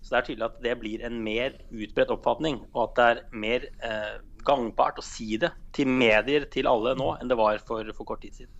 Så 0.00 0.14
det 0.14 0.20
er 0.20 0.28
tydelig 0.30 0.46
at 0.46 0.62
det 0.64 0.78
blir 0.80 1.04
en 1.04 1.18
mer 1.20 1.58
utbredt 1.68 2.14
oppfatning, 2.14 2.62
og 2.72 2.86
at 2.86 2.96
det 2.96 3.08
er 3.10 3.20
mer 3.42 3.66
eh, 3.84 4.14
gangbart 4.46 5.02
å 5.02 5.04
si 5.04 5.34
det 5.42 5.52
til 5.76 5.90
medier, 5.92 6.48
til 6.48 6.70
alle 6.70 6.94
nå, 6.96 7.12
enn 7.20 7.28
det 7.28 7.36
var 7.36 7.60
for, 7.66 7.92
for 7.98 8.08
kort 8.08 8.24
tid 8.24 8.40
siden. 8.40 8.56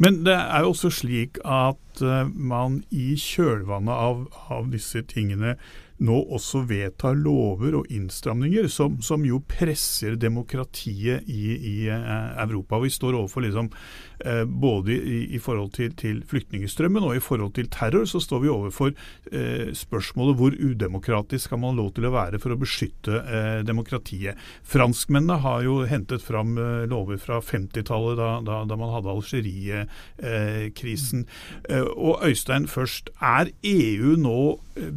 Men 0.00 0.22
det 0.24 0.38
er 0.38 0.62
jo 0.62 0.72
også 0.72 0.92
slik 0.94 1.42
at 1.44 2.00
uh, 2.00 2.24
man 2.24 2.80
i 2.88 3.10
kjølvannet 3.20 3.92
av, 3.92 4.24
av 4.54 4.72
disse 4.72 5.02
tingene 5.10 5.58
nå 6.04 6.18
også 6.36 6.62
vedtar 6.68 7.16
lover 7.18 7.80
og 7.80 7.88
innstramninger 7.94 8.68
som, 8.70 8.98
som 9.02 9.24
jo 9.26 9.40
presser 9.50 10.18
demokratiet 10.20 11.26
i, 11.26 11.56
i 11.56 11.76
eh, 11.90 12.28
Europa. 12.44 12.78
Vi 12.82 12.92
står 12.94 13.18
overfor 13.18 13.46
liksom, 13.46 13.70
både 14.46 14.96
i, 14.96 15.18
i, 15.36 15.38
forhold 15.38 15.70
til, 15.76 15.92
til 15.98 16.22
flyktningstrømmen 16.26 17.04
og 17.06 17.16
i 17.16 17.22
forhold 17.22 17.52
til 17.54 17.68
terror, 17.70 18.06
så 18.08 18.20
står 18.22 18.42
vi 18.42 18.52
overfor 18.52 18.92
eh, 19.32 19.70
spørsmålet 19.76 20.38
hvor 20.38 20.56
udemokratisk 20.58 21.48
skal 21.48 21.60
man 21.62 21.78
lov 21.78 21.92
til 21.96 22.08
å 22.08 22.14
være 22.14 22.40
for 22.42 22.54
å 22.54 22.60
beskytte 22.60 23.22
eh, 23.22 23.60
demokratiet. 23.66 24.38
Franskmennene 24.66 25.40
har 25.44 25.64
jo 25.66 25.80
hentet 25.88 26.24
fram 26.24 26.58
eh, 26.58 26.86
lover 26.90 27.20
fra 27.22 27.40
50-tallet, 27.44 28.18
da, 28.18 28.30
da, 28.44 28.62
da, 28.68 28.78
man 28.78 28.94
hadde 28.96 29.14
Algerie-krisen. 29.14 31.26
Eh, 31.68 31.86
og 31.94 32.24
Øystein 32.26 32.68
først, 32.70 33.10
er 33.18 33.50
EU 33.66 34.16
nå 34.20 34.40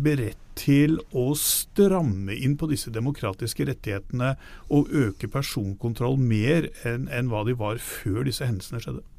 beredt 0.04 0.38
til 0.58 0.98
å 1.16 1.32
stramme 1.40 2.36
inn 2.36 2.58
på 2.60 2.68
disse 2.70 2.92
demokratiske 2.94 3.66
rettighetene 3.70 4.36
og 4.74 4.92
øke 4.92 5.30
personkontroll 5.32 6.20
mer 6.20 6.68
enn, 6.88 7.08
enn 7.10 7.32
hva 7.32 7.46
de 7.48 7.56
var 7.58 7.80
før 7.82 8.28
disse 8.28 8.46
hendelsene 8.46 8.82
skjedde? 8.84 9.11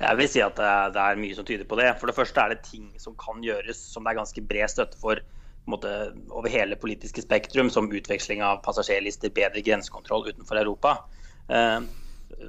Jeg 0.00 0.16
vil 0.16 0.30
si 0.32 0.40
at 0.40 0.56
det 0.56 1.02
er 1.02 1.20
mye 1.20 1.36
som 1.36 1.46
tyder 1.46 1.68
på 1.68 1.76
det. 1.80 1.90
For 2.00 2.08
det 2.08 2.16
første 2.16 2.40
er 2.40 2.54
det 2.54 2.64
ting 2.66 2.88
som 3.00 3.16
kan 3.20 3.42
gjøres 3.44 3.80
som 3.92 4.06
det 4.06 4.14
er 4.14 4.20
ganske 4.22 4.44
bred 4.48 4.72
støtte 4.72 5.00
for 5.00 5.20
måte, 5.68 5.90
over 6.32 6.48
hele 6.50 6.78
politiske 6.80 7.24
spektrum, 7.24 7.68
som 7.72 7.90
utveksling 7.92 8.40
av 8.44 8.62
passasjerlister, 8.64 9.32
bedre 9.36 9.62
grensekontroll 9.66 10.30
utenfor 10.30 10.62
Europa. 10.62 10.94
Eh, 11.52 11.84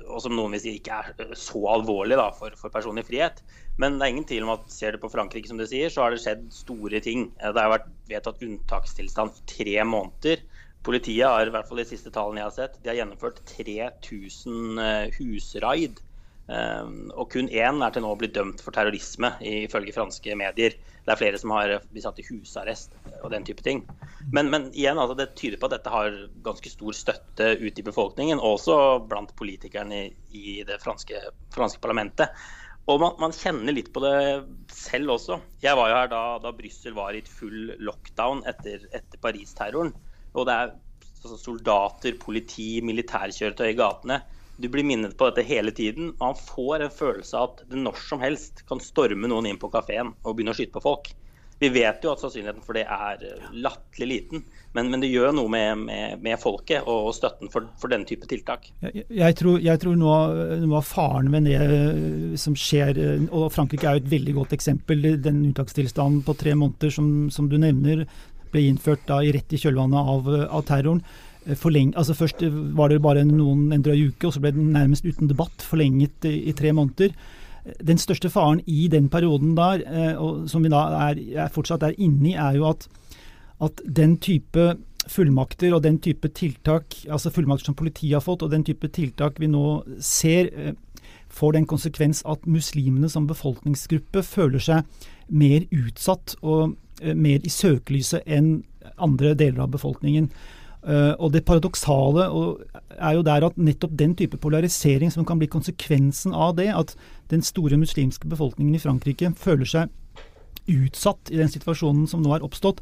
og 0.05 0.21
som 0.23 0.37
noen 0.37 0.55
vil 0.55 0.63
si 0.63 0.77
ikke 0.77 1.01
er 1.01 1.35
så 1.35 1.59
alvorlig 1.73 2.15
da, 2.15 2.29
for, 2.37 2.55
for 2.55 2.71
personlig 2.71 3.03
frihet. 3.09 3.43
Men 3.81 3.97
det 3.99 4.07
er 4.07 4.13
ingen 4.15 4.29
tvil 4.29 4.47
om 4.47 4.53
at 4.55 4.71
ser 4.71 4.95
du 4.95 5.01
på 5.03 5.11
Frankrike, 5.11 5.49
som 5.51 5.59
du 5.59 5.67
sier, 5.67 5.91
så 5.91 6.05
har 6.05 6.15
det 6.15 6.21
skjedd 6.23 6.47
store 6.55 7.03
ting. 7.03 7.27
Det 7.41 7.51
har 7.51 7.73
vært 7.73 7.91
vedtatt 8.07 8.45
unntakstilstand 8.47 9.35
for 9.35 9.53
tre 9.57 9.81
måneder 9.83 10.45
Politiet 10.81 11.27
har 11.29 11.45
i 11.45 11.51
hvert 11.53 11.67
fall 11.69 11.77
de 11.77 11.85
siste 11.85 12.09
tallene 12.13 12.41
jeg 12.41 12.47
har 12.47 12.53
sett, 12.55 12.77
de 12.81 12.89
har 12.89 12.97
gjennomført 12.97 13.41
3000 13.51 14.79
husraid. 15.19 15.99
Og 16.49 17.29
kun 17.31 17.47
én 17.47 17.83
er 17.85 17.93
til 17.93 18.03
nå 18.03 18.11
blitt 18.19 18.33
dømt 18.35 18.61
for 18.63 18.75
terrorisme, 18.75 19.29
ifølge 19.39 19.93
franske 19.95 20.35
medier. 20.35 20.75
Det 21.05 21.13
er 21.13 21.19
flere 21.19 21.39
som 21.39 21.53
har 21.55 21.77
blitt 21.89 22.05
satt 22.05 22.19
i 22.21 22.25
husarrest 22.27 22.97
og 23.21 23.31
den 23.33 23.45
type 23.47 23.63
ting. 23.65 23.83
Men, 24.33 24.49
men 24.53 24.67
igjen, 24.73 24.99
altså, 25.01 25.15
det 25.17 25.31
tyder 25.39 25.61
på 25.61 25.69
at 25.69 25.77
dette 25.77 25.93
har 25.93 26.17
ganske 26.45 26.73
stor 26.73 26.97
støtte 26.97 27.53
ute 27.61 27.81
i 27.81 27.85
befolkningen, 27.85 28.41
også 28.41 28.75
blant 29.09 29.33
politikerne 29.39 30.03
i, 30.11 30.61
det 30.67 30.81
franske, 30.83 31.23
franske 31.55 31.81
parlamentet. 31.83 32.35
Og 32.89 32.99
man, 33.01 33.17
man, 33.21 33.33
kjenner 33.33 33.73
litt 33.73 33.91
på 33.93 34.01
det 34.03 34.15
selv 34.73 35.15
også. 35.15 35.39
Jeg 35.63 35.77
var 35.77 35.89
jo 35.89 35.97
her 35.99 36.11
da, 36.11 36.21
da 36.43 36.53
Brussel 36.57 36.95
var 36.97 37.15
i 37.15 37.23
full 37.25 37.75
lockdown 37.79 38.41
etter, 38.49 38.87
etter 38.91 39.21
Paris-terroren. 39.21 39.93
Og 40.33 40.47
det 40.49 40.57
er 40.57 40.73
altså, 40.73 41.37
soldater, 41.37 42.17
politi, 42.21 42.73
militærkjøretøy 42.85 43.69
i 43.69 43.77
gatene. 43.77 44.21
Du 44.61 44.69
blir 44.69 44.85
minnet 44.85 45.17
på 45.17 45.29
dette 45.29 45.45
hele 45.47 45.73
tiden. 45.73 46.13
Man 46.19 46.37
får 46.37 46.85
en 46.85 46.93
følelse 46.93 47.37
av 47.37 47.49
at 47.49 47.65
det 47.71 47.81
når 47.81 47.97
som 48.05 48.21
helst 48.21 48.63
kan 48.69 48.83
storme 48.83 49.29
noen 49.31 49.49
inn 49.49 49.59
på 49.61 49.71
kafeen 49.73 50.13
og 50.21 50.35
begynne 50.35 50.53
å 50.53 50.59
skyte 50.59 50.77
på 50.77 50.85
folk. 50.85 51.11
Vi 51.61 51.69
vet 51.69 52.01
jo 52.01 52.09
at 52.09 52.21
sannsynligheten 52.23 52.63
for 52.65 52.73
det 52.73 52.87
er 52.89 53.21
eh, 53.21 53.49
latterlig 53.61 54.07
liten, 54.09 54.41
men, 54.73 54.87
men, 54.89 55.03
det 55.03 55.11
gjør 55.11 55.35
noe 55.37 55.51
med, 55.51 55.83
med, 55.85 56.23
med 56.25 56.39
folket 56.41 56.87
og 56.89 57.11
støtten 57.13 57.51
for, 57.53 57.67
for 57.77 57.93
den 57.93 58.01
type 58.09 58.25
tiltak. 58.29 58.65
Jeg, 58.81 59.03
jeg, 59.13 59.35
tror, 59.37 59.59
jeg 59.61 59.81
tror 59.83 59.99
noe, 59.99 60.17
noe, 60.63 60.79
av 60.79 60.87
faren 60.89 61.29
med 61.29 61.45
det 61.45 61.59
eh, 61.61 62.33
som 62.41 62.57
skjer, 62.57 62.97
eh, 62.97 63.27
og 63.29 63.51
Frankrike 63.53 63.85
er 63.85 63.99
jo 63.99 64.03
et 64.07 64.13
veldig 64.15 64.35
godt 64.39 64.57
eksempel, 64.57 65.05
den 65.21 65.43
unntakstilstanden 65.51 66.23
på 66.25 66.37
tre 66.41 66.57
måneder 66.57 66.97
som, 66.97 67.11
som 67.29 67.51
du 67.51 67.59
nevner, 67.61 68.07
ble 68.51 68.65
innført 68.67 69.05
da 69.07 69.21
rett 69.21 69.53
i 69.53 69.61
kjølvannet 69.61 70.15
av, 70.15 70.33
av 70.49 70.65
terroren. 70.65 71.05
Forleng, 71.57 71.93
altså 71.97 72.13
først 72.13 72.43
var 72.77 72.91
det 72.91 73.01
bare 73.01 73.23
noen, 73.25 73.71
en 73.73 73.81
drøy 73.81 74.11
uke, 74.11 74.27
og 74.27 74.35
så 74.35 74.41
ble 74.43 74.51
den 74.53 74.73
nærmest 74.75 75.07
uten 75.07 75.29
debatt 75.29 75.63
forlenget 75.65 76.27
i, 76.29 76.35
i 76.51 76.53
tre 76.53 76.73
måneder. 76.73 77.15
Den 77.81 77.97
største 77.97 78.29
faren 78.29 78.61
i 78.69 78.87
den 78.91 79.09
perioden 79.09 79.55
der, 79.57 79.81
eh, 79.85 80.21
som 80.49 80.63
vi 80.63 80.69
da 80.69 80.85
er, 81.09 81.19
er 81.45 81.51
fortsatt 81.53 81.83
er 81.85 81.97
inne 81.97 82.31
i, 82.31 82.37
er 82.37 82.57
jo 82.57 82.69
at, 82.69 82.87
at, 83.61 83.81
den 83.85 84.17
type 84.17 84.75
fullmakter 85.09 85.73
og 85.73 85.83
den 85.83 85.97
type 86.01 86.29
tiltak, 86.37 86.95
altså 87.09 87.33
fullmakter 87.33 87.71
som 87.71 87.77
politiet 87.77 88.19
har 88.19 88.25
fått, 88.25 88.45
og 88.45 88.53
den 88.53 88.65
type 88.65 88.89
tiltak 88.93 89.41
vi 89.41 89.49
nå 89.49 89.81
ser, 89.97 90.49
eh, 90.53 90.73
får 91.31 91.53
den 91.57 91.65
konsekvens 91.65 92.21
at 92.27 92.45
muslimene 92.45 93.09
som 93.09 93.27
befolkningsgruppe 93.27 94.23
føler 94.23 94.61
seg 94.61 95.09
mer 95.29 95.65
utsatt 95.71 96.35
og 96.41 96.75
eh, 97.01 97.15
mer 97.15 97.41
i 97.41 97.49
søkelyset 97.49 98.25
enn 98.25 98.59
andre 98.97 99.33
deler 99.37 99.65
av 99.65 99.71
befolkningen. 99.73 100.29
Uh, 100.81 101.13
og 101.21 101.31
Det 101.33 101.43
paradoksale 101.45 102.23
er 102.97 103.13
jo 103.13 103.21
der 103.21 103.45
at 103.45 103.57
nettopp 103.57 103.91
den 103.99 104.15
type 104.17 104.37
polarisering 104.41 105.11
som 105.13 105.25
kan 105.25 105.37
bli 105.37 105.47
konsekvensen 105.47 106.33
av 106.33 106.55
det, 106.57 106.71
at 106.73 106.95
den 107.29 107.41
store 107.45 107.77
muslimske 107.77 108.27
befolkningen 108.27 108.75
i 108.75 108.81
Frankrike 108.81 109.29
føler 109.37 109.69
seg 109.69 109.89
utsatt 110.71 111.29
i 111.29 111.37
den 111.37 111.49
situasjonen 111.49 112.07
som 112.09 112.21
nå 112.21 112.33
er 112.33 112.45
oppstått, 112.45 112.81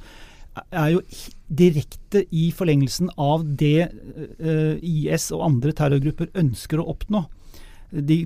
er 0.72 0.96
jo 0.96 1.02
direkte 1.48 2.24
i 2.32 2.50
forlengelsen 2.56 3.12
av 3.20 3.44
det 3.44 3.92
uh, 3.92 4.80
IS 4.80 5.30
og 5.36 5.44
andre 5.46 5.76
terrorgrupper 5.76 6.32
ønsker 6.40 6.80
å 6.80 6.88
oppnå. 6.96 7.26
De 7.92 8.24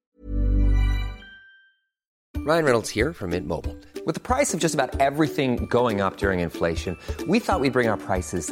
Ryan 2.46 2.66
Reynolds 2.66 2.90
here 2.90 3.14
from 3.14 3.30
Mint 3.30 3.48
Mobile. 3.48 3.76
With 4.06 4.16
the 4.16 4.22
price 4.22 4.54
of 4.54 4.60
just 4.60 4.76
about 4.76 5.00
everything 5.00 5.66
going 5.68 6.02
up 6.02 6.18
during 6.18 6.42
inflation, 6.42 6.98
we 7.26 7.40
thought 7.40 7.62
we'd 7.62 7.72
bring 7.72 7.88
our 7.88 7.98
prices 7.98 8.52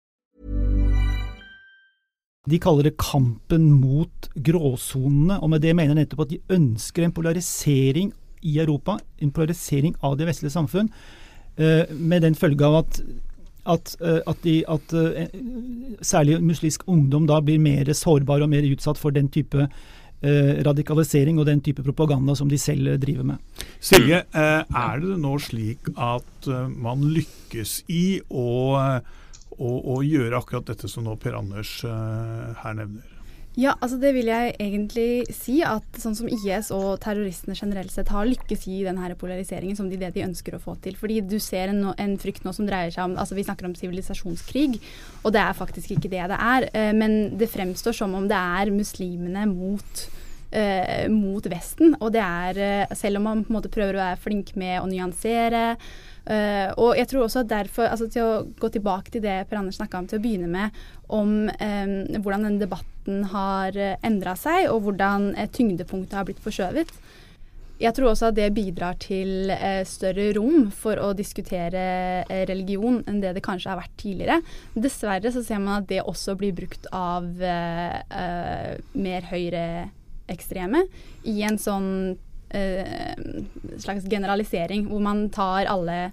De 2.49 2.57
kaller 2.57 2.87
det 2.87 2.97
kampen 2.97 3.67
mot 3.77 4.29
gråsonene, 4.33 5.37
og 5.45 5.51
med 5.53 5.61
det 5.61 5.75
mener 5.77 5.93
jeg 5.93 6.07
nettopp 6.07 6.23
at 6.23 6.31
de 6.31 6.39
ønsker 6.55 7.05
en 7.05 7.13
polarisering 7.13 8.09
i 8.41 8.55
Europa, 8.63 8.95
en 9.21 9.33
polarisering 9.35 9.93
av 10.01 10.15
det 10.17 10.25
vestlige 10.25 10.55
samfunn, 10.55 10.89
eh, 11.61 11.85
med 11.93 12.25
den 12.25 12.35
følge 12.35 12.65
av 12.65 12.81
at 12.83 13.03
at, 13.61 13.95
eh, 14.01 14.23
at, 14.25 14.39
de, 14.41 14.63
at 14.65 14.93
uh, 14.97 16.01
særlig 16.01 16.39
muslimsk 16.41 16.81
ungdom 16.89 17.27
da 17.29 17.37
blir 17.45 17.59
mer 17.61 17.85
sårbar 17.93 18.41
og 18.41 18.49
mer 18.49 18.65
utsatt 18.65 18.97
for 18.97 19.13
den 19.13 19.29
type 19.29 19.69
radikalisering 20.21 21.39
og 21.41 21.47
den 21.47 21.61
type 21.65 21.81
propaganda 21.81 22.35
som 22.37 22.49
de 22.49 22.57
selv 22.57 22.91
driver 23.01 23.23
med. 23.25 23.37
Silje, 23.81 24.19
er 24.33 24.99
det 25.01 25.15
nå 25.17 25.31
slik 25.41 25.89
at 25.97 26.45
man 26.77 27.07
lykkes 27.09 27.79
i 27.89 28.19
å 28.29 28.99
å, 29.61 29.97
gjøre 30.05 30.37
akkurat 30.39 30.67
dette 30.71 30.89
som 30.91 31.05
nå 31.05 31.15
Per 31.21 31.37
Anders 31.37 31.79
uh, 31.85 32.51
her 32.63 32.77
nevner? 32.77 33.17
Ja, 33.59 33.73
altså 33.83 33.97
det 33.99 34.13
vil 34.15 34.29
jeg 34.31 34.53
egentlig 34.63 35.25
si. 35.35 35.57
At 35.67 35.99
sånn 35.99 36.15
som 36.15 36.29
IS 36.31 36.69
og 36.71 37.01
terroristene 37.03 37.57
generelt 37.57 37.91
sett 37.91 38.11
har 38.13 38.29
lykkes 38.29 38.63
i 38.71 38.79
denne 38.87 39.11
polariseringen 39.19 39.75
som 39.75 39.89
de, 39.91 39.99
det 39.99 40.13
de 40.15 40.23
ønsker 40.23 40.55
å 40.55 40.61
få 40.61 40.77
til. 40.83 40.95
Fordi 40.99 41.19
du 41.27 41.35
ser 41.43 41.73
en, 41.73 41.89
en, 41.91 42.15
frykt 42.21 42.47
nå 42.47 42.55
som 42.55 42.69
dreier 42.69 42.93
seg 42.95 43.09
om 43.09 43.17
altså 43.19 43.35
Vi 43.35 43.45
snakker 43.47 43.67
om 43.67 43.75
sivilisasjonskrig, 43.75 44.79
og 45.25 45.35
det 45.35 45.43
er 45.43 45.57
faktisk 45.57 45.97
ikke 45.97 46.13
det 46.13 46.23
det 46.31 46.39
er. 46.39 46.69
Uh, 46.71 46.93
men 46.95 47.17
det 47.39 47.51
fremstår 47.51 47.97
som 47.97 48.15
om 48.15 48.29
det 48.31 48.39
er 48.39 48.71
muslimene 48.71 49.43
mot 49.51 50.05
uh, 50.55 51.09
mot 51.11 51.51
Vesten. 51.51 51.97
Og 51.99 52.15
det 52.15 52.23
er, 52.23 52.87
selv 52.95 53.19
om 53.19 53.27
man 53.27 53.43
på 53.43 53.51
en 53.51 53.59
måte 53.59 53.73
prøver 53.73 53.99
å 53.99 54.05
være 54.05 54.23
flink 54.29 54.55
med 54.55 54.79
å 54.79 54.87
nyansere 54.87 55.75
Uh, 56.31 56.71
og 56.79 56.95
jeg 56.95 57.09
tror 57.11 57.25
også 57.25 57.41
derfor, 57.43 57.89
altså 57.91 58.05
til 58.07 58.23
å 58.23 58.43
gå 58.59 58.69
tilbake 58.71 59.11
til 59.11 59.23
det 59.25 59.41
Per 59.49 59.57
Anders 59.59 59.75
snakka 59.81 59.99
om 59.99 60.05
til 60.07 60.21
å 60.21 60.23
begynne 60.23 60.47
med, 60.47 60.77
om 61.11 61.33
um, 61.49 61.95
hvordan 62.23 62.45
denne 62.47 62.61
debatten 62.61 63.25
har 63.33 63.75
eh, 63.75 63.97
endra 64.05 64.37
seg, 64.39 64.69
og 64.71 64.85
hvordan 64.85 65.33
uh, 65.35 65.47
tyngdepunktet 65.51 66.15
har 66.15 66.27
blitt 66.29 66.39
forskjøvet. 66.43 66.93
Jeg 67.81 67.97
tror 67.97 68.11
også 68.11 68.29
at 68.29 68.37
det 68.37 68.47
bidrar 68.55 68.95
til 69.01 69.51
uh, 69.51 69.81
større 69.89 70.29
rom 70.37 70.69
for 70.71 71.01
å 71.01 71.11
diskutere 71.17 71.83
religion 72.47 73.01
enn 73.09 73.19
det 73.23 73.33
det 73.35 73.43
kanskje 73.43 73.73
har 73.73 73.81
vært 73.81 73.97
tidligere. 73.99 74.39
Dessverre 74.77 75.33
så 75.35 75.43
ser 75.43 75.59
man 75.59 75.81
at 75.81 75.89
det 75.91 76.05
også 76.05 76.37
blir 76.39 76.55
brukt 76.55 76.87
av 76.95 77.27
mer 78.93 79.31
høyreekstreme 79.33 80.85
i 81.27 81.41
en 81.47 81.59
sånn 81.59 81.89
eh, 82.13 82.30
slags 83.81 84.07
generalisering, 84.11 84.87
hvor 84.91 85.01
man 85.03 85.29
tar 85.33 85.69
alle 85.71 86.11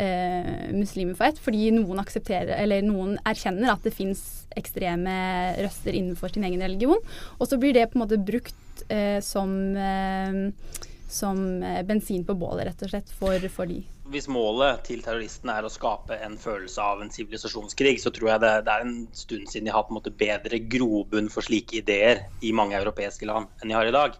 eh, 0.00 0.72
muslimer 0.72 1.16
for 1.18 1.28
ett, 1.28 1.40
fordi 1.42 1.70
noen 1.74 2.00
eller 2.00 2.84
noen 2.86 3.16
erkjenner 3.28 3.74
at 3.74 3.84
det 3.86 3.94
fins 3.94 4.24
ekstreme 4.58 5.14
røster 5.60 5.94
innenfor 5.94 6.32
sin 6.32 6.46
egen 6.48 6.62
religion. 6.64 7.00
Og 7.38 7.48
så 7.48 7.60
blir 7.60 7.76
det 7.76 7.90
på 7.90 7.98
en 7.98 8.04
måte 8.06 8.20
brukt 8.20 8.84
eh, 8.88 9.20
som, 9.24 9.54
eh, 9.76 10.76
som 11.08 11.62
eh, 11.62 11.82
bensin 11.86 12.24
på 12.26 12.36
bålet, 12.38 12.70
rett 12.70 12.86
og 12.86 12.94
slett, 12.94 13.16
for, 13.16 13.50
for 13.52 13.70
de 13.70 13.82
hvis 14.10 14.26
målet 14.26 14.80
til 14.88 15.04
terroristene 15.04 15.54
er 15.54 15.66
å 15.66 15.70
skape 15.70 16.16
en 16.26 16.32
følelse 16.40 16.82
av 16.82 16.98
en 16.98 17.12
sivilisasjonskrig, 17.14 17.92
så 18.02 18.10
tror 18.10 18.32
jeg 18.32 18.42
det, 18.42 18.48
det, 18.66 18.72
er 18.74 18.82
en 18.82 18.96
stund 19.14 19.44
siden 19.46 19.68
de 19.68 19.74
har 19.76 19.84
på 19.86 19.94
en 19.94 20.00
måte 20.00 20.10
bedre 20.10 20.58
grobunn 20.72 21.30
for 21.30 21.46
slike 21.46 21.78
ideer 21.78 22.24
i 22.42 22.50
mange 22.50 22.74
europeiske 22.74 23.28
land 23.30 23.46
enn 23.62 23.70
de 23.70 23.76
har 23.78 23.86
i 23.86 23.94
dag. 23.94 24.18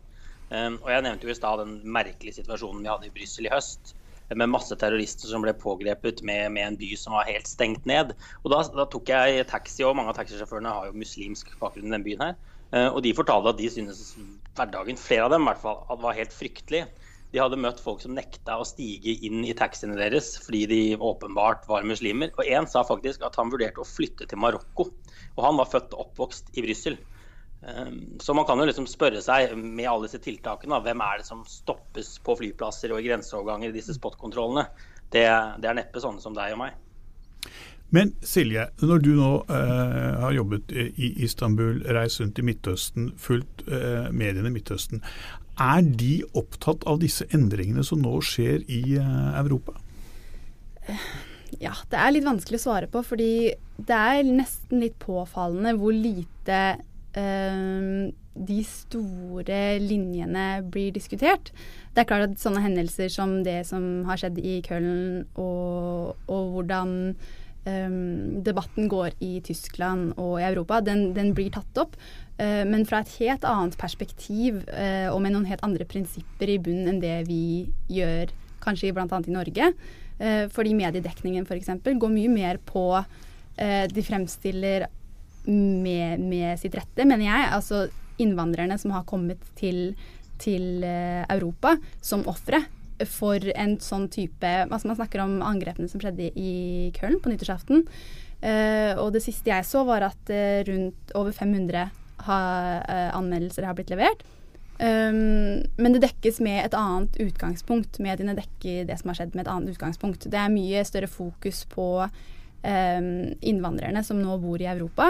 Um, 0.50 0.80
og 0.82 0.90
Jeg 0.90 1.06
nevnte 1.06 1.28
jo 1.28 1.32
i 1.32 1.38
stad 1.38 1.62
den 1.62 1.76
merkelige 1.94 2.40
situasjonen 2.40 2.82
vi 2.82 2.90
hadde 2.90 3.06
i 3.06 3.14
Brussel 3.14 3.46
i 3.46 3.52
høst. 3.52 3.94
med 4.30 4.46
masse 4.46 4.76
terrorister 4.78 5.26
som 5.26 5.42
ble 5.42 5.50
pågrepet 5.58 6.20
med, 6.22 6.52
med 6.54 6.62
en 6.62 6.76
by 6.78 6.92
som 6.94 7.16
var 7.16 7.26
helt 7.26 7.48
stengt 7.50 7.86
ned. 7.86 8.12
Og 8.44 8.52
Da, 8.52 8.60
da 8.76 8.86
tok 8.86 9.10
jeg 9.10 9.46
taxi, 9.50 9.82
og 9.82 9.96
mange 9.98 10.12
av 10.12 10.18
taxisjåførene 10.20 10.70
har 10.70 10.86
jo 10.86 11.00
muslimsk 11.02 11.50
bakgrunn 11.58 11.90
i 11.90 11.94
den 11.96 12.06
byen 12.06 12.22
her. 12.22 12.36
Eh, 12.70 12.86
og 12.86 13.02
de 13.02 13.14
fortalte 13.18 13.50
at 13.50 13.58
de 13.58 13.70
syntes 13.74 14.14
hverdagen, 14.54 15.00
flere 15.00 15.26
av 15.26 15.34
dem 15.34 15.42
i 15.42 15.50
hvert 15.50 15.62
fall, 15.64 15.82
var 16.04 16.18
helt 16.18 16.34
fryktelig. 16.34 16.84
De 17.30 17.38
hadde 17.38 17.58
møtt 17.62 17.82
folk 17.82 18.02
som 18.02 18.14
nekta 18.14 18.56
å 18.58 18.66
stige 18.66 19.16
inn 19.26 19.44
i 19.46 19.54
taxiene 19.54 19.98
deres 19.98 20.32
fordi 20.42 20.64
de 20.70 20.80
åpenbart 20.98 21.66
var 21.70 21.86
muslimer. 21.86 22.32
Og 22.38 22.46
én 22.46 22.66
sa 22.70 22.82
faktisk 22.86 23.22
at 23.26 23.38
han 23.38 23.52
vurderte 23.52 23.82
å 23.82 23.86
flytte 23.86 24.26
til 24.30 24.40
Marokko. 24.42 24.88
Og 25.36 25.44
han 25.46 25.58
var 25.58 25.70
født 25.70 25.94
og 25.94 26.08
oppvokst 26.08 26.50
i 26.58 26.64
Brussel. 26.66 26.98
Ehm, 27.66 28.18
så 28.20 28.34
man 28.34 28.46
kan 28.48 28.58
jo 28.58 28.68
liksom 28.68 28.86
spørre 28.88 29.20
seg 29.24 29.52
med 29.56 29.88
alle 29.88 30.08
disse 30.08 30.20
tiltakene, 30.24 30.80
hvem 30.84 31.02
er 31.04 31.20
det 31.20 31.28
som 31.28 31.42
stoppes 31.48 32.14
på 32.24 32.38
flyplasser 32.40 32.94
og 32.94 33.02
i 33.02 33.10
grenseoverganger 33.10 33.70
i 33.70 33.76
disse 33.76 33.96
spotkontrollene? 33.96 34.68
Det, 35.10 35.26
det 35.60 35.68
er 35.68 35.76
neppe 35.76 36.00
sånne 36.02 36.22
som 36.22 36.36
deg 36.36 36.54
og 36.54 36.62
meg. 36.64 36.78
Men 37.90 38.12
Silje, 38.22 38.68
når 38.86 39.00
du 39.02 39.10
nå 39.18 39.30
eh, 39.50 40.18
har 40.22 40.34
jobbet 40.36 40.70
i 40.70 41.10
Istanbul, 41.26 41.80
reist 41.90 42.20
rundt 42.22 42.38
i 42.38 42.44
Midtøsten, 42.46 43.08
fulgt 43.18 43.64
eh, 43.66 44.06
mediene 44.14 44.46
i 44.46 44.54
Midtøsten, 44.54 45.02
er 45.60 45.82
de 45.82 46.20
opptatt 46.38 46.86
av 46.88 47.00
disse 47.02 47.26
endringene 47.34 47.82
som 47.84 47.98
nå 48.00 48.14
skjer 48.24 48.62
i 48.70 48.94
eh, 49.00 49.40
Europa? 49.42 49.74
Ja, 51.58 51.74
det 51.90 51.98
er 51.98 52.14
litt 52.14 52.28
vanskelig 52.28 52.60
å 52.60 52.64
svare 52.68 52.86
på, 52.90 53.02
fordi 53.02 53.32
det 53.74 53.98
er 53.98 54.22
nesten 54.22 54.84
litt 54.84 55.00
påfallende 55.02 55.74
hvor 55.80 55.90
lite 55.90 56.60
eh, 57.18 58.12
de 58.40 58.62
store 58.64 59.60
linjene 59.82 60.46
blir 60.70 60.94
diskutert. 60.94 61.52
Det 61.94 62.02
er 62.04 62.08
klart 62.08 62.28
at 62.28 62.40
sånne 62.40 62.62
hendelser 62.64 63.10
som 63.12 63.40
det 63.46 63.62
som 63.68 64.06
har 64.08 64.20
skjedd 64.20 64.38
i 64.38 64.60
Köln, 64.64 65.24
og, 65.34 66.16
og 66.30 66.52
hvordan 66.54 66.92
um, 67.66 68.42
debatten 68.46 68.88
går 68.90 69.16
i 69.24 69.38
Tyskland 69.44 70.14
og 70.16 70.38
i 70.40 70.46
Europa, 70.48 70.80
den, 70.84 71.10
den 71.16 71.32
blir 71.36 71.50
tatt 71.54 71.80
opp. 71.82 71.96
Uh, 72.40 72.62
men 72.68 72.86
fra 72.88 73.02
et 73.02 73.16
helt 73.20 73.44
annet 73.44 73.76
perspektiv 73.80 74.62
uh, 74.70 75.10
og 75.12 75.20
med 75.24 75.34
noen 75.34 75.48
helt 75.50 75.64
andre 75.66 75.88
prinsipper 75.88 76.54
i 76.54 76.60
bunnen 76.62 76.94
enn 76.94 77.02
det 77.02 77.16
vi 77.28 77.42
gjør 77.92 78.32
kanskje 78.64 78.94
bl.a. 78.96 79.08
i 79.20 79.34
Norge. 79.34 79.72
Uh, 80.20 80.46
fordi 80.52 80.76
mediedekningen 80.78 81.48
f.eks. 81.48 81.74
går 81.84 82.16
mye 82.16 82.32
mer 82.32 82.62
på 82.68 82.86
De 83.60 84.00
fremstiller 84.06 84.86
med, 85.50 86.22
med, 86.22 86.54
sitt 86.60 86.74
rette, 86.78 87.06
mener 87.06 87.26
jeg, 87.26 87.50
altså 87.56 87.84
innvandrerne 88.20 88.76
som 88.78 88.92
har 88.94 89.06
kommet 89.08 89.42
til, 89.58 89.94
til 90.40 90.84
Europa 90.84 91.74
som 92.04 92.26
ofre 92.30 92.62
for 93.08 93.44
en 93.54 93.78
sånn 93.80 94.08
type 94.12 94.48
altså 94.66 94.90
Man 94.90 94.98
snakker 94.98 95.22
om 95.24 95.38
angrepene 95.44 95.88
som 95.88 96.02
skjedde 96.02 96.30
i 96.36 96.90
Köln 96.96 97.20
på 97.22 97.32
nyttårsaften. 97.32 97.86
Uh, 98.40 98.96
og 99.00 99.12
det 99.12 99.22
siste 99.24 99.52
jeg 99.52 99.66
så, 99.68 99.84
var 99.88 100.06
at 100.06 100.32
uh, 100.32 100.60
rundt 100.68 101.14
over 101.18 101.32
500 101.36 101.90
ha, 102.26 102.38
uh, 102.80 103.10
anmeldelser 103.18 103.68
har 103.68 103.76
blitt 103.76 103.92
levert. 103.92 104.24
Um, 104.80 105.60
men 105.76 105.92
det 105.92 106.00
dekkes 106.06 106.40
med 106.44 106.62
et 106.64 106.76
annet 106.76 107.18
utgangspunkt. 107.20 108.00
Mediene 108.00 108.36
dekker 108.38 108.86
det 108.88 108.96
som 109.00 109.12
har 109.12 109.20
skjedd 109.20 109.36
med 109.36 109.44
et 109.44 109.52
annet 109.52 109.74
utgangspunkt. 109.74 110.24
Det 110.32 110.40
er 110.40 110.52
mye 110.52 110.84
større 110.88 111.10
fokus 111.10 111.66
på 111.68 111.90
innvandrerne 112.60 114.02
som 114.04 114.18
nå 114.20 114.34
bor 114.42 114.60
i 114.60 114.68
Europa. 114.68 115.06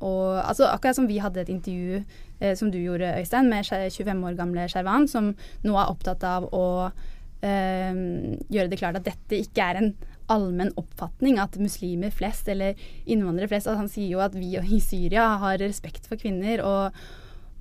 og 0.00 0.28
altså, 0.40 0.70
Akkurat 0.70 0.96
som 0.96 1.08
vi 1.10 1.18
hadde 1.20 1.42
et 1.42 1.50
intervju 1.52 1.98
eh, 2.40 2.54
som 2.56 2.70
du 2.70 2.78
gjorde, 2.78 3.14
Øystein, 3.20 3.50
med 3.50 3.64
25 3.64 4.24
år 4.24 4.38
gamle 4.38 4.68
Sherwan, 4.68 5.08
som 5.08 5.34
nå 5.64 5.76
er 5.76 5.90
opptatt 5.90 6.24
av 6.24 6.48
å 6.54 6.66
eh, 7.44 7.92
gjøre 8.48 8.70
det 8.72 8.80
klart 8.80 9.00
at 9.00 9.08
dette 9.08 9.40
ikke 9.44 9.68
er 9.70 9.80
en 9.80 9.92
allmenn 10.32 10.72
oppfatning 10.80 11.36
at 11.40 11.58
muslimer 11.60 12.14
flest, 12.14 12.48
eller 12.48 12.78
innvandrere 13.04 13.50
flest 13.50 13.68
at 13.68 13.76
Han 13.76 13.90
sier 13.92 14.14
jo 14.14 14.24
at 14.24 14.36
vi 14.36 14.54
i 14.56 14.80
Syria 14.80 15.34
har 15.42 15.60
respekt 15.60 16.08
for 16.08 16.20
kvinner. 16.20 16.64
og 16.64 17.04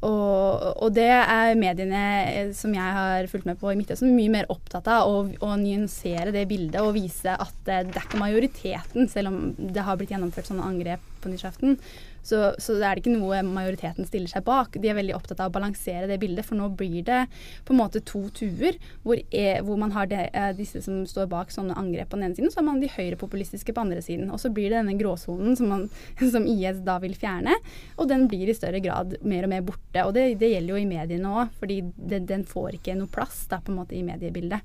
og, 0.04 0.64
og, 0.84 0.90
det 0.96 1.10
er 1.10 1.54
mediene 1.60 2.04
eh, 2.28 2.52
som 2.56 2.74
jeg 2.76 2.96
har 2.98 3.28
fulgt 3.32 3.48
med 3.48 3.60
på 3.62 3.72
i 3.72 3.78
Midtøsten, 3.80 4.14
mye 4.16 4.32
mer 4.34 4.50
opptatt 4.52 4.90
av 4.92 5.10
å, 5.10 5.24
å 5.44 5.52
nyansere 5.60 6.34
det 6.36 6.46
bildet 6.50 6.82
og 6.84 6.96
vise 6.98 7.34
at 7.34 7.54
det, 7.68 7.80
det, 7.92 8.00
er 8.00 8.08
ikke 8.08 8.22
majoriteten, 8.22 9.10
selv 9.12 9.32
om 9.32 9.40
det 9.58 9.86
har 9.88 10.00
blitt 10.00 10.14
gjennomført 10.14 10.50
sånne 10.50 10.68
angrep 10.68 11.06
på 11.24 11.32
nyttårsaften, 11.32 11.78
så, 12.24 12.54
så 12.58 12.78
det 12.80 12.88
er 12.88 12.96
det 12.96 13.04
ikke 13.04 13.18
noe 13.18 13.42
majoriteten 13.44 14.08
stiller 14.08 14.32
seg 14.32 14.46
bak. 14.48 14.78
De 14.80 14.90
er 14.90 14.96
veldig 14.96 15.16
opptatt 15.18 15.42
av 15.44 15.52
å 15.52 15.56
balansere 15.58 16.08
det 16.08 16.20
bildet, 16.22 16.48
for 16.48 16.56
nå 16.56 16.70
blir 16.80 17.04
det 17.06 17.26
på 17.68 17.76
en 17.76 17.82
måte 17.82 18.00
to 18.08 18.24
tuer, 18.36 18.80
hvor, 19.04 19.20
er, 19.28 19.60
hvor 19.68 19.80
man 19.82 19.92
har 19.96 20.08
det, 20.12 20.30
eh, 20.32 20.54
disse 20.56 20.80
som 20.86 21.02
står 21.10 21.28
bak 21.34 21.52
sånne 21.52 21.76
angrep 21.80 22.14
på 22.14 22.20
den 22.20 22.30
ene 22.30 22.40
siden, 22.40 22.54
så 22.54 22.62
har 22.62 22.70
man 22.70 22.80
de 22.80 22.92
høyrepopulistiske 22.94 23.76
på 23.76 23.84
andre 23.84 24.00
siden. 24.06 24.32
Og 24.32 24.40
så 24.40 24.54
blir 24.56 24.72
det 24.72 24.80
denne 24.80 24.96
gråsonen 25.00 25.60
som, 25.60 25.76
som, 26.38 26.48
IS 26.54 26.80
da 26.88 26.98
vil 27.04 27.18
fjerne, 27.20 27.58
og 27.98 28.08
den 28.12 28.26
blir 28.32 28.48
i 28.48 28.58
større 28.58 28.80
grad 28.84 29.18
mer 29.28 29.48
og 29.48 29.54
mer 29.54 29.68
borte. 29.68 30.08
Og 30.08 30.16
det, 30.16 30.30
det 30.40 30.54
gjelder 30.54 30.78
jo 30.78 30.82
i 30.82 30.90
mediene 30.90 31.36
òg, 31.44 31.54
fordi 31.60 31.82
det, 31.98 32.24
den 32.32 32.48
får 32.48 32.80
ikke 32.80 32.98
noe 33.00 33.12
plass 33.12 33.44
da, 33.52 33.60
på 33.60 33.74
en 33.74 33.82
måte 33.84 34.00
i 34.00 34.04
mediebildet. 34.08 34.64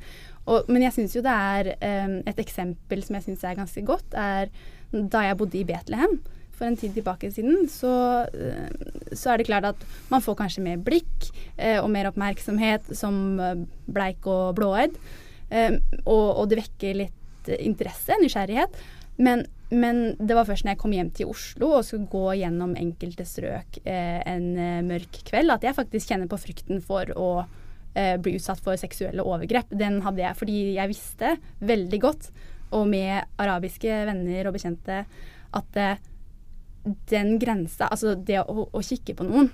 Og, 0.48 0.70
men 0.70 0.86
jeg 0.86 0.94
syns 0.94 1.18
jo 1.18 1.26
det 1.26 1.34
er 1.34 1.74
um, 2.06 2.18
et 2.28 2.38
eksempel 2.40 3.02
som 3.04 3.18
jeg 3.18 3.26
syns 3.26 3.44
er 3.44 3.58
ganske 3.58 3.82
godt, 3.84 4.14
er 4.16 4.52
da 4.88 5.26
jeg 5.26 5.36
bodde 5.36 5.58
i 5.60 5.66
Betlehem 5.68 6.20
for 6.58 6.68
en 6.68 6.76
tid 6.78 6.96
tilbake 6.96 7.30
siden, 7.32 7.68
så, 7.70 7.92
eh, 8.34 8.68
så, 9.12 9.32
er 9.32 9.40
det 9.40 9.48
klart 9.48 9.70
at 9.70 9.86
man 10.10 10.24
får 10.24 10.36
kanskje 10.42 10.64
mer 10.66 10.82
blikk 10.82 11.30
eh, 11.56 11.78
og 11.78 11.90
mer 11.94 12.10
oppmerksomhet 12.10 12.90
som 12.98 13.38
eh, 13.40 13.64
bleik 13.86 14.26
og 14.28 14.58
blåøyd. 14.58 14.98
Eh, 15.50 15.78
og, 16.04 16.26
og, 16.34 16.48
det 16.50 16.60
vekker 16.62 16.98
litt 17.04 17.52
interesse, 17.58 18.16
nysgjerrighet. 18.20 18.74
Men, 19.18 19.46
men, 19.72 20.02
det 20.20 20.36
var 20.36 20.46
først 20.46 20.66
når 20.66 20.76
jeg 20.76 20.80
kom 20.82 20.94
hjem 20.94 21.12
til 21.16 21.30
Oslo 21.32 21.72
og 21.78 21.86
skulle 21.86 22.10
gå 22.10 22.36
gjennom 22.42 22.76
enkelte 22.78 23.26
strøk 23.26 23.80
eh, 23.82 24.20
en 24.28 24.50
eh, 24.54 24.82
mørk 24.86 25.22
kveld, 25.30 25.54
at 25.54 25.64
jeg 25.66 25.76
faktisk 25.78 26.12
kjenner 26.12 26.30
på 26.30 26.40
frykten 26.40 26.84
for 26.84 27.14
å 27.16 27.30
bli 27.98 28.36
utsatt 28.36 28.60
for 28.62 28.78
seksuelle 28.78 29.24
overgrep. 29.26 29.72
Den 29.74 29.96
hadde 30.04 30.20
jeg 30.22 30.38
fordi 30.38 30.58
jeg 30.76 30.90
visste 30.92 31.32
veldig 31.66 31.98
godt, 32.04 32.28
og 32.76 32.84
med 32.86 33.24
arabiske 33.42 33.90
venner 34.06 34.46
og 34.46 34.54
bekjente, 34.54 35.00
at 35.58 35.78
den 37.10 37.38
grensa, 37.40 37.88
altså 37.88 38.14
det 38.14 38.42
å, 38.42 38.68
å, 38.68 38.82
kikke 38.84 39.16
på 39.18 39.26
noen, 39.28 39.50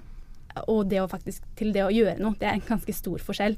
og 0.70 0.84
det 0.90 1.00
å 1.02 1.10
faktisk 1.10 1.46
til 1.58 1.72
det 1.74 1.82
å 1.82 1.92
gjøre 1.92 2.20
noe, 2.22 2.36
det 2.38 2.46
er 2.46 2.58
en 2.58 2.68
ganske 2.68 2.94
stor 2.94 3.22
forskjell. 3.22 3.56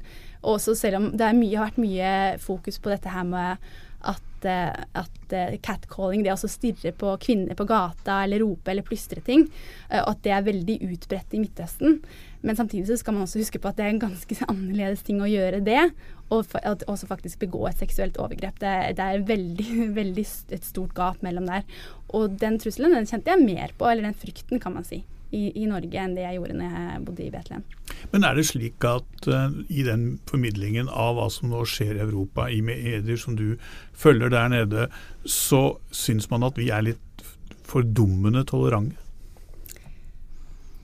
Også 0.49 0.73
selv 0.77 0.99
om 1.01 1.11
det 1.17 1.33
mye, 1.37 1.57
har 1.57 1.69
vært 1.69 1.83
mye 1.83 2.13
fokus 2.41 2.79
på 2.81 2.89
dette 2.93 3.11
her 3.13 3.27
med 3.27 3.67
at, 4.07 4.45
eh, 4.45 4.73
at 4.97 5.33
uh, 5.33 5.57
catcalling, 5.63 6.23
det 6.25 6.33
å 6.33 6.49
stirre 6.49 6.93
på 6.93 7.13
kvinner 7.21 7.57
på 7.57 7.65
gata 7.69 8.21
eller 8.23 8.43
rope 8.43 8.71
eller 8.71 8.85
plystre 8.85 9.23
ting, 9.25 9.47
uh, 9.91 10.03
at 10.03 10.21
det 10.25 10.33
er 10.33 10.45
veldig 10.45 10.77
utbredt 10.87 11.33
i 11.33 11.41
Midtøsten. 11.41 11.99
Men 12.47 12.55
samtidig 12.55 12.87
så 12.87 12.95
skal 13.01 13.17
man 13.17 13.25
også 13.25 13.41
huske 13.41 13.59
på 13.59 13.67
at 13.67 13.75
det 13.79 13.85
er 13.85 13.91
en 13.91 14.05
ganske 14.05 14.37
annerledes 14.51 15.03
ting 15.07 15.19
å 15.19 15.27
gjøre 15.27 15.59
det, 15.65 15.89
og 16.31 16.55
også 16.87 17.09
faktisk 17.09 17.43
begå 17.43 17.65
et 17.69 17.79
seksuelt 17.79 18.17
overgrep. 18.23 18.57
Det, 18.63 18.73
det 18.97 19.03
er 19.03 19.27
veldig, 19.27 19.67
veldig 19.99 20.25
et 20.55 20.65
stort 20.65 20.95
gap 20.97 21.21
mellom 21.25 21.47
der. 21.49 21.67
Og 22.15 22.39
den 22.39 22.59
trusselen 22.61 22.95
den 22.95 23.09
kjente 23.09 23.33
jeg 23.33 23.43
mer 23.43 23.75
på, 23.77 23.89
eller 23.89 24.07
den 24.07 24.17
frykten 24.17 24.63
kan 24.63 24.75
man 24.77 24.87
si, 24.87 25.01
i, 25.35 25.49
i 25.59 25.65
Norge 25.67 25.99
enn 25.99 26.15
det 26.15 26.23
jeg 26.23 26.37
gjorde 26.37 26.55
når 26.55 26.75
jeg 26.77 27.01
bodde 27.07 27.25
i 27.25 27.31
Betlehem. 27.33 27.65
Men 28.13 28.27
er 28.27 28.37
det 28.37 28.45
slik 28.47 28.85
at 28.87 29.27
uh, 29.27 29.57
i 29.67 29.83
den 29.83 30.05
formidlingen 30.29 30.87
av 30.87 31.17
hva 31.17 31.27
som 31.33 31.51
nå 31.51 31.65
skjer 31.67 31.97
i 31.97 32.05
Europa, 32.05 32.47
i 32.47 32.61
medier 32.63 33.19
som 33.19 33.35
du 33.39 33.57
følger 33.97 34.31
der 34.31 34.53
nede, 34.53 34.87
så 35.27 35.81
syns 35.91 36.29
man 36.31 36.47
at 36.47 36.59
vi 36.59 36.69
er 36.71 36.85
litt 36.93 37.27
fordummende 37.67 38.45
tolerante? 38.47 39.06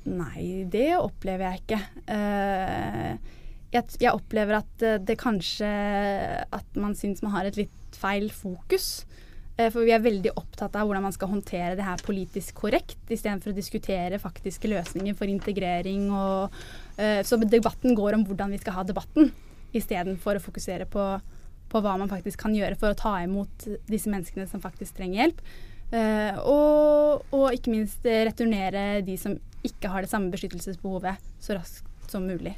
Nei, 0.10 0.66
det 0.68 0.92
opplever 1.00 1.48
jeg 1.48 1.62
ikke. 1.64 1.80
Uh, 2.10 3.40
jeg, 3.74 3.96
jeg, 4.02 4.12
opplever 4.12 4.60
at 4.60 4.84
eh, 4.86 5.00
det 5.02 5.16
kanskje 5.18 5.66
At 6.54 6.76
man 6.78 6.94
syns 6.94 7.24
man 7.26 7.34
har 7.34 7.48
et 7.50 7.58
litt 7.58 7.98
feil 7.98 8.28
fokus. 8.36 9.06
Uh, 9.58 9.70
for 9.70 9.82
vi 9.88 9.94
er 9.96 10.04
veldig 10.04 10.36
opptatt 10.38 10.76
av 10.76 10.90
hvordan 10.90 11.08
man 11.08 11.16
skal 11.16 11.32
håndtere 11.32 11.78
det 11.80 11.88
her 11.88 12.04
politisk 12.04 12.60
korrekt, 12.66 13.00
istedenfor 13.08 13.54
å 13.54 13.58
diskutere 13.58 14.22
faktiske 14.22 14.70
løsninger 14.70 15.16
for 15.18 15.32
integrering. 15.32 16.10
Og, 16.12 16.64
så 17.26 17.40
debatten 17.42 17.96
går 17.98 18.20
om 18.20 18.28
hvordan 18.28 18.54
vi 18.54 18.60
skal 18.62 18.76
ha 18.78 18.84
debatten, 18.86 19.32
istedenfor 19.74 20.38
å 20.38 20.44
fokusere 20.44 20.86
på, 20.92 21.06
på 21.72 21.82
hva 21.82 21.96
man 21.98 22.12
faktisk 22.12 22.44
kan 22.44 22.54
gjøre 22.54 22.78
for 22.78 22.94
å 22.94 22.98
ta 23.00 23.16
imot 23.24 23.66
disse 23.90 24.12
menneskene 24.14 24.46
som 24.52 24.62
faktisk 24.62 25.00
trenger 25.00 25.24
hjelp. 25.24 25.42
Uh, 25.94 26.40
og, 26.50 27.26
og, 27.30 27.48
ikke 27.54 27.70
minst 27.70 28.06
returnere 28.06 29.04
de 29.06 29.18
som 29.20 29.38
ikke 29.64 29.92
har 29.94 30.04
det 30.04 30.10
samme 30.10 30.34
beskyttelsesbehovet 30.34 31.22
så 31.44 31.58
raskt 31.60 32.10
som 32.10 32.26
mulig. 32.28 32.56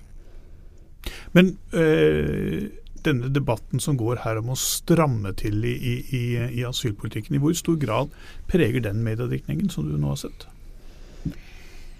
Men 1.36 1.58
øh, 1.74 2.72
denne 3.06 3.30
debatten 3.34 3.80
som 3.80 3.98
går 4.00 4.24
her 4.24 4.40
om 4.42 4.54
å 4.54 4.58
stramme 4.60 5.34
til 5.38 5.66
i, 5.68 5.76
i, 6.16 6.24
i 6.60 6.64
asylpolitikken, 6.66 7.36
i 7.36 7.42
hvor 7.44 7.54
stor 7.58 7.78
grad 7.82 8.14
preger 8.50 8.82
den 8.88 9.04
mediedekningen 9.06 9.70
som 9.74 9.90
du 9.90 9.98
nå 10.00 10.14
har 10.14 10.24
sett? 10.24 10.48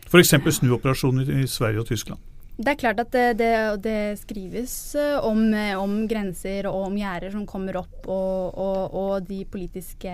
F.eks. 0.10 0.34
snuoperasjoner 0.60 1.30
i 1.42 1.46
Sverige 1.50 1.84
og 1.84 1.92
Tyskland? 1.92 2.22
Det 2.56 2.72
er 2.72 2.78
klart 2.80 3.02
at 3.04 3.10
det, 3.12 3.24
det, 3.42 3.52
det 3.84 4.16
skrives 4.22 4.74
eh, 4.96 5.18
om, 5.28 5.42
eh, 5.52 5.76
om, 5.76 6.06
grenser 6.08 6.70
og 6.70 6.86
om 6.88 6.94
gjerder 6.96 7.34
som 7.34 7.44
kommer 7.50 7.82
opp, 7.82 7.98
og, 8.08 8.56
og, 8.56 8.96
og, 8.96 9.26
de 9.28 9.42
politiske 9.52 10.14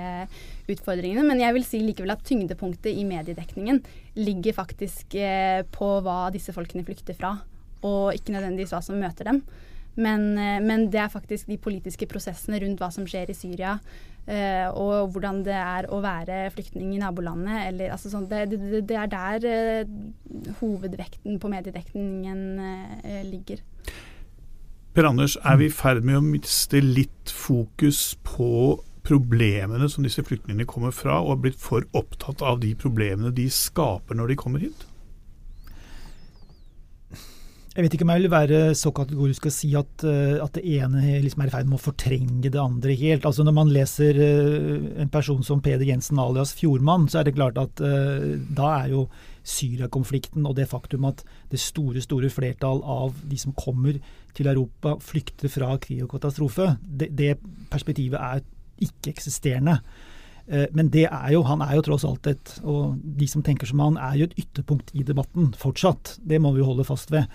utfordringene. 0.65 1.21
Men 1.27 1.43
jeg 1.43 1.53
vil 1.53 1.67
si 1.67 1.83
likevel 1.85 2.15
at 2.15 2.23
tyngdepunktet 2.25 2.97
i 2.97 3.05
mediedekningen 3.05 3.83
ligger 4.17 4.57
faktisk 4.57 5.13
eh, 5.21 5.61
på 5.69 5.91
hva 6.01 6.31
disse 6.33 6.55
folkene 6.55 6.85
flykter 6.87 7.17
fra, 7.19 7.35
og 7.85 8.17
ikke 8.17 8.33
nødvendigvis 8.33 8.73
hva 8.73 8.81
som 8.89 8.97
møter 8.97 9.29
dem. 9.29 9.43
Men, 10.01 10.31
men 10.63 10.85
det 10.87 11.01
er 11.03 11.11
faktisk 11.11 11.49
de 11.51 11.57
politiske 11.59 12.07
prosessene 12.07 12.61
rundt 12.63 12.79
hva 12.79 12.87
som 12.95 13.03
skjer 13.03 13.27
i 13.27 13.35
Syria, 13.35 13.73
og 14.71 15.11
hvordan 15.11 15.41
det 15.43 15.57
er 15.57 15.89
å 15.91 15.99
være 15.99 16.45
flyktning 16.55 16.93
i 16.95 17.01
nabolandet. 17.01 17.65
Eller, 17.65 17.91
altså 17.91 18.07
sånn, 18.13 18.29
det, 18.31 18.45
det, 18.53 18.85
det, 18.87 18.95
er 18.95 19.11
der 19.11 19.89
hovedvekten 20.61 21.39
på 21.41 21.51
mediedekningen 21.51 22.41
uh, 22.59 23.21
ligger. 23.27 23.61
Per 24.91 25.07
Anders, 25.07 25.37
er 25.47 25.59
vi 25.61 25.69
i 25.69 25.73
ferd 25.73 26.03
med 26.03 26.19
å 26.19 26.25
miste 26.25 26.81
litt 26.83 27.31
fokus 27.31 28.11
på 28.27 28.81
problemene 29.07 29.87
som 29.89 30.03
disse 30.05 30.23
flyktningene 30.27 30.67
kommer 30.69 30.93
fra, 30.93 31.21
og 31.23 31.37
er 31.37 31.43
blitt 31.47 31.61
for 31.61 31.87
opptatt 31.97 32.43
av 32.45 32.59
de 32.61 32.73
problemene 32.77 33.31
de 33.33 33.47
skaper 33.51 34.19
når 34.19 34.33
de 34.33 34.39
kommer 34.41 34.65
hit? 34.65 34.87
Jeg 37.71 37.85
vet 37.85 37.93
ikke 37.95 38.03
om 38.03 38.11
jeg 38.11 38.25
vil 38.25 38.33
være 38.33 38.57
så 38.75 38.91
kategorisk 38.91 39.45
å 39.47 39.53
si 39.55 39.69
at, 39.79 40.03
uh, 40.03 40.43
at 40.43 40.57
det 40.59 40.65
ene 40.75 41.21
liksom 41.23 41.45
er 41.45 41.47
i 41.47 41.55
ferd 41.55 41.71
med 41.71 41.79
å 41.79 41.85
fortrenge 41.85 42.51
det 42.51 42.59
andre 42.59 42.97
helt. 42.99 43.23
Altså 43.23 43.47
Når 43.47 43.55
man 43.55 43.71
leser 43.71 44.19
uh, 44.19 44.89
en 44.99 45.13
person 45.13 45.39
som 45.47 45.63
Peder 45.63 45.87
Jensen 45.87 46.19
alias 46.19 46.51
Fjordmann, 46.59 47.07
så 47.07 47.21
er 47.21 47.29
det 47.29 47.37
klart 47.39 47.61
at 47.61 47.79
da 47.79 48.73
er 48.75 48.91
jo 48.91 49.05
Syria-konflikten 49.43 50.45
og 50.45 50.55
det 50.59 50.67
faktum 50.69 51.07
at 51.09 51.23
det 51.51 51.59
store 51.59 52.03
store 52.03 52.29
flertall 52.29 52.83
av 52.83 53.17
de 53.27 53.39
som 53.41 53.55
kommer 53.57 53.99
til 54.37 54.47
Europa, 54.47 54.95
flykter 55.01 55.51
fra 55.51 55.75
krig 55.81 56.03
og 56.05 56.13
katastrofe, 56.13 56.75
det, 56.81 57.11
det 57.17 57.35
perspektivet 57.71 58.19
er 58.19 58.45
ikke-eksisterende. 58.81 59.79
Men 60.73 60.89
det 60.91 61.05
er 61.05 61.29
jo, 61.31 61.43
han 61.47 61.61
er 61.63 61.75
jo 61.77 61.83
tross 61.85 62.03
alt 62.03 62.27
et 62.27 62.49
Og 62.65 62.97
de 62.97 63.27
som 63.29 63.43
tenker 63.45 63.69
som 63.69 63.79
han, 63.79 63.99
er 64.01 64.17
jo 64.17 64.25
et 64.25 64.39
ytterpunkt 64.41 64.89
i 64.97 65.03
debatten 65.05 65.53
fortsatt. 65.55 66.17
Det 66.27 66.41
må 66.41 66.51
vi 66.51 66.59
jo 66.59 66.71
holde 66.71 66.83
fast 66.83 67.13
ved. 67.13 67.29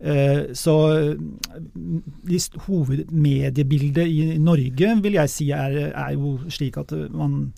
Eh, 0.00 0.52
så 0.52 0.74
eh, 0.92 2.48
hovedmediebildet 2.66 4.06
i 4.06 4.36
Norge 4.38 4.90
vil 5.02 5.16
jeg 5.16 5.32
si 5.32 5.50
er, 5.56 5.76
er 5.88 6.10
jo 6.12 6.36
slik 6.52 6.76
at 6.76 6.92
man 7.16 7.54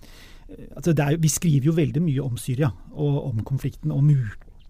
altså 0.48 0.94
er, 0.96 1.16
Vi 1.20 1.28
skriver 1.28 1.70
jo 1.70 1.76
veldig 1.76 2.02
mye 2.02 2.24
om 2.24 2.36
Syria 2.40 2.70
og 2.92 3.24
om 3.30 3.42
konflikten 3.44 3.92
og 3.92 4.04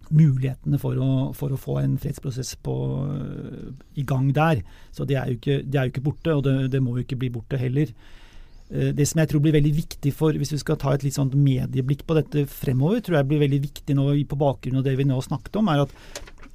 mulighetene 0.08 0.78
for 0.80 0.98
å, 0.98 1.10
for 1.36 1.52
å, 1.52 1.60
få 1.60 1.78
en 1.82 1.98
fredsprosess 2.00 2.56
på, 2.64 2.74
i 3.94 4.04
gang 4.08 4.30
der. 4.34 4.62
Så 4.92 5.04
det 5.08 5.18
er 5.20 5.28
jo 5.28 5.38
ikke, 5.38 5.58
det 5.64 5.78
er 5.78 5.88
jo 5.88 5.94
ikke 5.94 6.06
borte, 6.06 6.34
og 6.34 6.44
det, 6.46 6.56
det, 6.72 6.82
må 6.82 6.96
jo 6.96 7.04
ikke 7.04 7.20
bli 7.20 7.30
borte 7.34 7.60
heller. 7.60 7.92
Eh, 8.70 8.90
det 8.94 9.08
som 9.08 9.22
jeg 9.22 9.32
tror 9.32 9.44
blir 9.44 9.56
veldig 9.56 9.74
viktig 9.76 10.14
for, 10.16 10.36
hvis 10.36 10.52
vi 10.52 10.62
skal 10.62 10.80
ta 10.80 10.94
et 10.94 11.04
litt 11.06 11.16
sånt 11.16 11.36
medieblikk 11.38 12.04
på 12.08 12.16
dette 12.18 12.44
fremover, 12.52 13.00
tror 13.04 13.20
jeg 13.20 13.30
blir 13.30 13.44
veldig 13.46 13.62
viktig 13.64 13.96
nå 13.96 14.10
på 14.28 14.40
bakgrunn 14.40 14.80
av 14.80 14.88
det 14.88 14.98
vi 14.98 15.08
nå 15.08 15.16
har 15.16 15.28
snakket 15.28 15.60
om, 15.60 15.70
er 15.72 15.86
at 15.86 15.94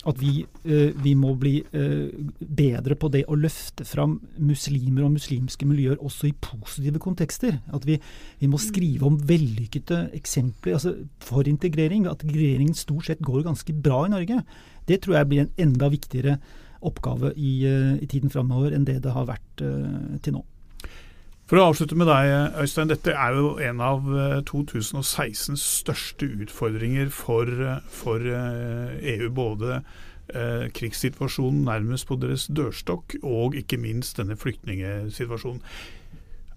at 0.04 0.17
vi, 0.19 0.41
eh, 0.67 0.91
vi, 0.99 1.13
må 1.15 1.32
bli 1.39 1.62
eh, 1.71 2.12
bedre 2.43 2.97
på 2.99 3.08
det 3.08 3.21
å 3.32 3.38
løfte 3.39 3.86
fram 3.88 4.17
muslimer 4.36 5.06
og 5.06 5.13
muslimske 5.15 5.67
miljøer 5.67 6.02
også 6.04 6.28
i 6.28 6.34
positive 6.43 6.99
kontekster. 6.99 7.62
At 7.71 7.88
vi, 7.88 7.95
vi 8.41 8.49
må 8.52 8.60
skrive 8.60 9.08
om 9.08 9.15
vellykkede 9.15 10.10
eksempler 10.19 10.76
altså 10.76 10.97
for 11.23 11.47
integrering. 11.47 12.04
At 12.12 12.26
integreringen 12.28 12.76
stort 12.76 13.08
sett 13.08 13.23
går 13.23 13.45
ganske 13.47 13.78
bra 13.80 14.04
i 14.04 14.12
Norge. 14.12 14.43
Det 14.91 14.99
tror 15.06 15.21
jeg 15.21 15.32
blir 15.32 15.45
en 15.45 15.69
enda 15.69 15.88
viktigere 15.93 16.36
oppgave 16.84 17.32
i, 17.39 17.62
i 17.63 18.10
tiden 18.12 18.34
fremover 18.34 18.76
enn 18.76 18.84
det 18.84 18.99
det 19.06 19.15
har 19.15 19.30
vært 19.30 19.63
til 19.63 20.36
nå. 20.36 20.43
For 21.49 21.60
å 21.60 21.65
avslutte 21.69 21.97
med 21.99 22.08
deg, 22.08 22.29
Øystein. 22.63 22.88
Dette 22.91 23.12
er 23.19 23.36
jo 23.36 23.49
en 23.60 23.82
av 23.84 24.06
2016s 24.47 25.51
eh, 25.51 25.60
største 25.60 26.29
utfordringer 26.45 27.12
for, 27.12 27.49
eh, 27.51 27.82
for 27.91 28.23
EU. 28.23 28.95
Eh, 29.03 29.27
e 29.27 29.29
Både 29.34 29.84
krigssituasjonen 30.73 31.65
nærmest 31.67 32.08
på 32.08 32.15
deres 32.17 32.45
dørstokk, 32.47 33.17
og 33.27 33.58
ikke 33.60 33.77
minst 33.77 34.17
denne 34.17 34.38
flyktningsituasjonen. 34.39 35.60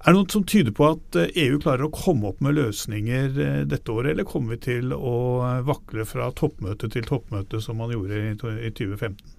Er 0.07 0.15
det 0.15 0.21
noe 0.21 0.31
som 0.31 0.45
tyder 0.47 0.73
på 0.73 0.87
at 0.95 1.19
EU 1.35 1.59
klarer 1.59 1.89
å 1.89 1.93
komme 1.93 2.31
opp 2.31 2.39
med 2.41 2.55
løsninger 2.55 3.35
dette 3.67 3.93
året, 3.93 4.15
eller 4.15 4.25
kommer 4.25 4.55
vi 4.55 4.63
til 4.69 4.95
å 4.95 5.17
vakle 5.67 6.07
fra 6.07 6.31
toppmøte 6.31 6.89
til 6.95 7.11
toppmøte, 7.11 7.61
som 7.61 7.83
man 7.83 7.91
gjorde 7.93 8.23
i 8.23 8.71
2015? 8.71 9.36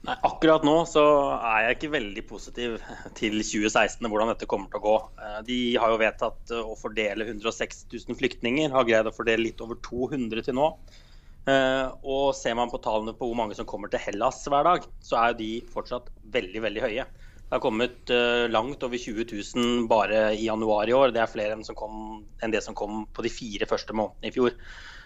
Nei, 0.00 0.14
Akkurat 0.24 0.62
nå 0.64 0.78
så 0.88 1.02
er 1.36 1.66
jeg 1.66 1.76
ikke 1.76 1.92
veldig 1.92 2.22
positiv 2.28 2.78
til 3.18 3.34
2016 3.36 4.06
og 4.06 4.14
hvordan 4.14 4.30
dette 4.32 4.48
kommer 4.48 4.70
til 4.72 4.80
å 4.80 4.84
gå. 4.86 4.94
Eh, 5.20 5.38
de 5.44 5.58
har 5.82 5.92
jo 5.92 6.00
vedtatt 6.00 6.54
å 6.56 6.76
fordele 6.80 7.26
106 7.28 7.84
000 7.92 8.16
flyktninger, 8.16 8.72
har 8.72 8.86
greid 8.88 9.10
å 9.10 9.12
fordele 9.12 9.50
litt 9.50 9.60
over 9.60 9.76
200 9.84 10.46
til 10.46 10.56
nå. 10.56 10.70
Eh, 11.52 11.84
og 12.00 12.32
ser 12.36 12.56
man 12.56 12.72
på 12.72 12.80
tallene 12.80 13.12
på 13.16 13.28
hvor 13.28 13.36
mange 13.42 13.58
som 13.58 13.68
kommer 13.68 13.92
til 13.92 14.00
Hellas 14.00 14.40
hver 14.48 14.64
dag, 14.70 14.88
så 15.04 15.20
er 15.20 15.36
de 15.36 15.50
fortsatt 15.68 16.08
veldig, 16.32 16.64
veldig 16.64 16.86
høye. 16.86 17.06
Det 17.44 17.58
har 17.58 17.64
kommet 17.66 18.14
eh, 18.14 18.48
langt 18.48 18.88
over 18.88 19.04
20 19.04 19.28
000 19.36 19.86
bare 19.90 20.30
i 20.32 20.48
januar 20.48 20.88
i 20.88 20.96
år. 20.96 21.12
Det 21.12 21.26
er 21.26 21.32
flere 21.34 21.60
enn, 21.60 21.66
kom, 21.76 22.22
enn 22.40 22.56
det 22.56 22.64
som 22.64 22.78
kom 22.78 23.04
på 23.12 23.28
de 23.28 23.36
fire 23.36 23.68
første 23.68 23.92
månedene 23.92 24.32
i 24.32 24.38
fjor. 24.38 24.56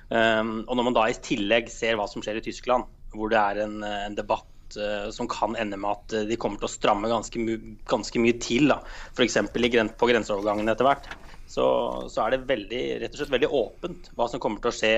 Og 0.04 0.68
når 0.76 0.84
man 0.84 0.94
da 0.94 1.06
i 1.08 1.14
tillegg 1.24 1.70
ser 1.72 1.96
hva 1.96 2.04
som 2.06 2.22
skjer 2.22 2.36
i 2.36 2.42
Tyskland, 2.44 2.84
hvor 3.16 3.30
det 3.32 3.38
er 3.40 3.62
en, 3.64 3.78
en 3.88 4.14
debatt 4.14 4.50
uh, 4.80 5.10
som 5.14 5.28
kan 5.30 5.56
ende 5.60 5.78
med 5.80 5.90
at 5.90 6.14
eh, 6.16 6.26
de 6.28 6.38
kommer 6.40 6.60
til 6.60 6.68
å 6.68 6.72
stramme 6.72 7.10
ganske, 7.10 7.58
ganske 7.90 8.22
mye 8.22 8.38
til. 8.42 8.74
F.eks. 9.14 9.38
på 9.52 10.10
grenseovergangen 10.10 10.72
etter 10.72 10.88
hvert. 10.88 11.08
Så, 11.54 11.64
så, 12.10 12.24
er 12.24 12.34
det 12.34 12.48
veldig, 12.48 12.82
rett 13.02 13.12
og 13.14 13.20
slett 13.20 13.34
veldig 13.34 13.50
åpent 13.54 14.08
hva 14.16 14.26
som 14.30 14.40
kommer 14.42 14.62
til 14.64 14.72
å 14.72 14.74
skje, 14.74 14.94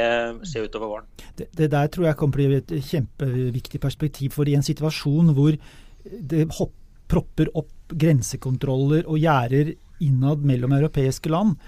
skje 0.47 0.62
utover 0.69 0.93
våren. 0.93 1.09
Det, 1.37 1.51
det, 1.59 1.71
der 1.75 1.91
tror 1.93 2.07
jeg 2.09 2.19
kommer 2.21 2.41
til 2.41 2.47
å 2.47 2.53
bli 2.53 2.61
et 2.62 2.91
kjempeviktig 2.93 3.81
perspektiv. 3.83 4.33
For 4.37 4.49
i 4.49 4.55
en 4.57 4.65
situasjon 4.65 5.35
hvor 5.37 5.59
det 6.07 6.47
hopp, 6.61 6.73
propper 7.11 7.51
opp 7.59 7.93
grensekontroller 7.93 9.05
og 9.07 9.21
gjerder 9.21 9.75
innad 10.03 10.47
mellom 10.47 10.75
europeiske 10.77 11.31
land, 11.31 11.59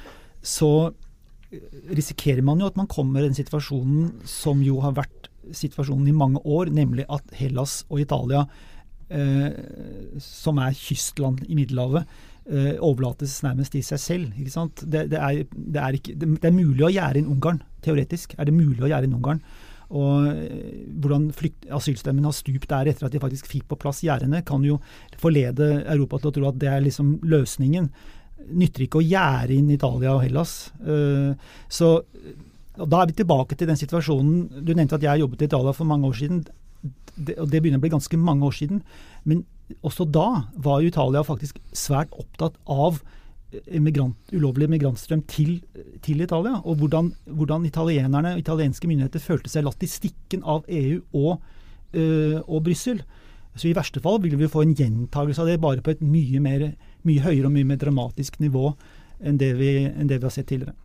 så 0.42 0.90
risikerer 1.96 2.44
man 2.44 2.60
jo 2.60 2.68
at 2.68 2.76
man 2.78 2.88
kommer 2.90 3.22
i 3.22 3.28
den 3.28 3.36
situasjonen 3.38 4.26
som 4.28 4.60
jo 4.64 4.80
har 4.84 4.96
vært 4.98 5.30
situasjonen 5.56 6.08
i 6.10 6.16
mange 6.16 6.42
år, 6.44 6.72
nemlig 6.74 7.06
at 7.12 7.36
Hellas 7.38 7.82
og 7.88 8.02
Italia, 8.02 8.44
eh, 9.10 9.52
som 10.22 10.60
er 10.62 10.76
kystland 10.76 11.44
i 11.48 11.56
Middelhavet, 11.58 12.08
eh, 12.48 12.74
overlates 12.84 13.38
nærmest 13.44 13.74
til 13.74 13.84
seg 13.84 14.02
selv. 14.02 14.36
Det, 14.36 15.06
det, 15.12 15.18
er, 15.18 15.44
det, 15.52 15.80
er 15.80 15.98
ikke, 15.98 16.18
det, 16.18 16.44
er, 16.44 16.54
mulig 16.54 16.84
å 16.86 16.92
gjerde 16.92 17.22
inn 17.22 17.32
Ungarn. 17.32 17.62
Teoretisk 17.84 18.34
er 18.38 18.48
det 18.48 18.56
mulig 18.56 18.84
å 18.84 18.90
gjerde 18.90 19.08
inn 19.08 19.16
Ungarn. 19.18 19.42
Og 19.88 20.28
eh, 20.28 20.84
hvordan 21.00 21.30
asylstemmen 21.78 22.28
har 22.28 22.36
stupt 22.36 22.68
der 22.70 22.90
etter 22.90 23.08
at 23.08 23.14
de 23.14 23.22
faktisk 23.22 23.48
fikk 23.48 23.68
på 23.70 23.80
plass 23.80 24.02
gjerdene, 24.04 24.44
kan 24.46 24.64
jo 24.66 24.80
forlede 25.20 25.78
Europa 25.86 26.20
til 26.20 26.32
å 26.32 26.36
tro 26.36 26.50
at 26.50 26.60
det 26.60 26.72
er 26.72 26.84
liksom 26.84 27.18
løsningen. 27.28 27.88
Nytter 28.48 28.84
ikke 28.84 29.00
å 29.00 29.06
gjerde 29.06 29.56
inn 29.56 29.72
Italia 29.72 30.14
og 30.14 30.22
Hellas. 30.24 30.70
Uh, 30.80 31.34
så 31.68 31.98
og 32.78 32.88
Da 32.88 33.02
er 33.02 33.10
vi 33.10 33.18
tilbake 33.18 33.56
til 33.58 33.68
den 33.68 33.76
situasjonen 33.76 34.64
Du 34.64 34.72
nevnte 34.72 34.96
at 34.98 35.02
jeg 35.02 35.20
jobbet 35.20 35.42
i 35.42 35.48
Italia 35.50 35.72
for 35.72 35.84
mange 35.84 36.06
år 36.06 36.16
siden. 36.18 36.46
Det, 37.18 37.34
og 37.38 37.50
det 37.50 37.60
begynner 37.62 37.80
å 37.80 37.84
bli 37.84 37.90
ganske 37.90 38.16
mange 38.16 38.46
år 38.46 38.54
siden. 38.54 38.82
Men 39.24 39.44
også 39.82 40.06
da 40.06 40.44
var 40.54 40.84
Italia 40.86 41.24
faktisk 41.26 41.58
svært 41.76 42.14
opptatt 42.14 42.54
av 42.70 43.00
migrant, 43.80 44.16
ulovlig 44.32 44.68
migrantstrøm 44.68 45.22
til, 45.28 45.58
til, 46.04 46.20
Italia. 46.20 46.58
Og 46.64 46.82
hvordan, 46.82 47.12
hvordan 47.26 47.64
italienerne 47.66 48.34
og 48.36 48.42
italienske 48.42 48.88
myndigheter 48.88 49.22
følte 49.22 49.52
seg 49.52 49.64
latt 49.66 49.82
i 49.82 49.90
stikken 49.90 50.44
av 50.44 50.68
EU 50.68 51.00
og, 51.16 51.40
øh, 51.94 52.40
og 52.44 52.62
Brussel. 52.68 53.02
Så 53.56 53.70
i 53.70 53.76
verste 53.76 54.02
fall 54.04 54.20
vil 54.22 54.36
vi 54.38 54.50
få 54.50 54.62
en 54.62 54.76
gjentagelse 54.76 55.42
av 55.42 55.48
det, 55.50 55.60
bare 55.60 55.82
på 55.82 55.94
et 55.94 56.04
mye, 56.04 56.40
mer, 56.44 56.68
mye 57.08 57.24
høyere 57.24 57.48
og 57.48 57.56
mye 57.56 57.66
mer 57.66 57.80
dramatisk 57.80 58.38
nivå 58.42 58.74
enn 59.18 59.40
det 59.40 59.54
vi, 59.58 59.72
enn 59.88 60.10
det 60.10 60.20
vi 60.20 60.28
har 60.28 60.34
sett 60.34 60.50
tidligere. 60.52 60.76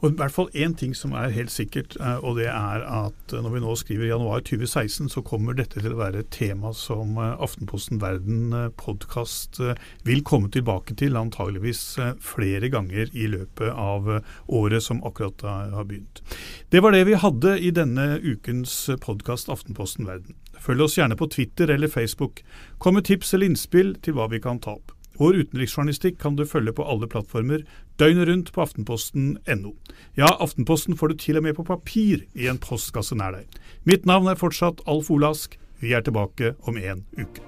Og 0.00 0.14
i 0.14 0.16
hvert 0.16 0.32
fall 0.32 0.48
én 0.56 0.72
ting 0.80 0.94
som 0.96 1.12
er 1.12 1.32
helt 1.34 1.52
sikkert, 1.52 1.96
eh, 2.00 2.24
og 2.24 2.38
det 2.38 2.48
er 2.48 2.84
at 2.88 3.34
når 3.34 3.52
vi 3.52 3.60
nå 3.60 3.74
skriver 3.76 4.08
januar 4.08 4.40
2016, 4.48 5.10
så 5.12 5.22
kommer 5.26 5.56
dette 5.56 5.82
til 5.82 5.92
å 5.92 6.00
være 6.00 6.22
et 6.22 6.30
tema 6.32 6.72
som 6.76 7.18
eh, 7.20 7.34
Aftenposten 7.36 8.00
Verden 8.00 8.54
eh, 8.56 8.70
podkast 8.80 9.60
vil 10.08 10.22
komme 10.24 10.48
tilbake 10.52 10.96
til, 10.96 11.18
antageligvis 11.20 11.82
flere 12.24 12.70
ganger 12.72 13.10
i 13.12 13.26
løpet 13.28 13.74
av 13.76 14.08
året 14.48 14.84
som 14.84 15.02
akkurat 15.04 15.42
har 15.44 15.84
begynt. 15.88 16.22
Det 16.72 16.80
var 16.80 16.94
det 16.94 17.04
vi 17.08 17.18
hadde 17.20 17.56
i 17.60 17.72
denne 17.74 18.14
ukens 18.24 18.74
podkast 19.04 19.52
Aftenposten 19.52 20.08
Verden. 20.08 20.38
Følg 20.60 20.86
oss 20.86 20.96
gjerne 20.98 21.18
på 21.18 21.28
Twitter 21.32 21.72
eller 21.72 21.92
Facebook. 21.92 22.40
Kom 22.78 22.96
med 22.96 23.08
tips 23.08 23.34
eller 23.34 23.52
innspill 23.52 23.94
til 24.04 24.16
hva 24.16 24.30
vi 24.32 24.40
kan 24.42 24.62
ta 24.62 24.78
opp. 24.78 24.94
Vår 25.20 25.36
utenriksjournalistikk 25.36 26.16
kan 26.22 26.38
du 26.38 26.46
følge 26.48 26.72
på 26.72 26.84
alle 26.88 27.08
plattformer 27.10 27.66
døgnet 28.00 28.30
rundt 28.30 28.52
på 28.54 28.62
aftenposten.no. 28.64 29.74
Ja, 30.16 30.30
Aftenposten 30.40 30.96
får 30.96 31.12
du 31.12 31.20
til 31.20 31.40
og 31.40 31.44
med 31.44 31.58
på 31.58 31.66
papir 31.68 32.24
i 32.32 32.48
en 32.48 32.60
postkasse 32.62 33.18
nær 33.20 33.36
deg. 33.36 33.60
Mitt 33.84 34.08
navn 34.08 34.32
er 34.32 34.40
fortsatt 34.40 34.80
Alf 34.88 35.12
Olask. 35.12 35.58
Vi 35.84 35.92
er 35.92 36.04
tilbake 36.04 36.54
om 36.64 36.80
en 36.80 37.04
uke. 37.20 37.44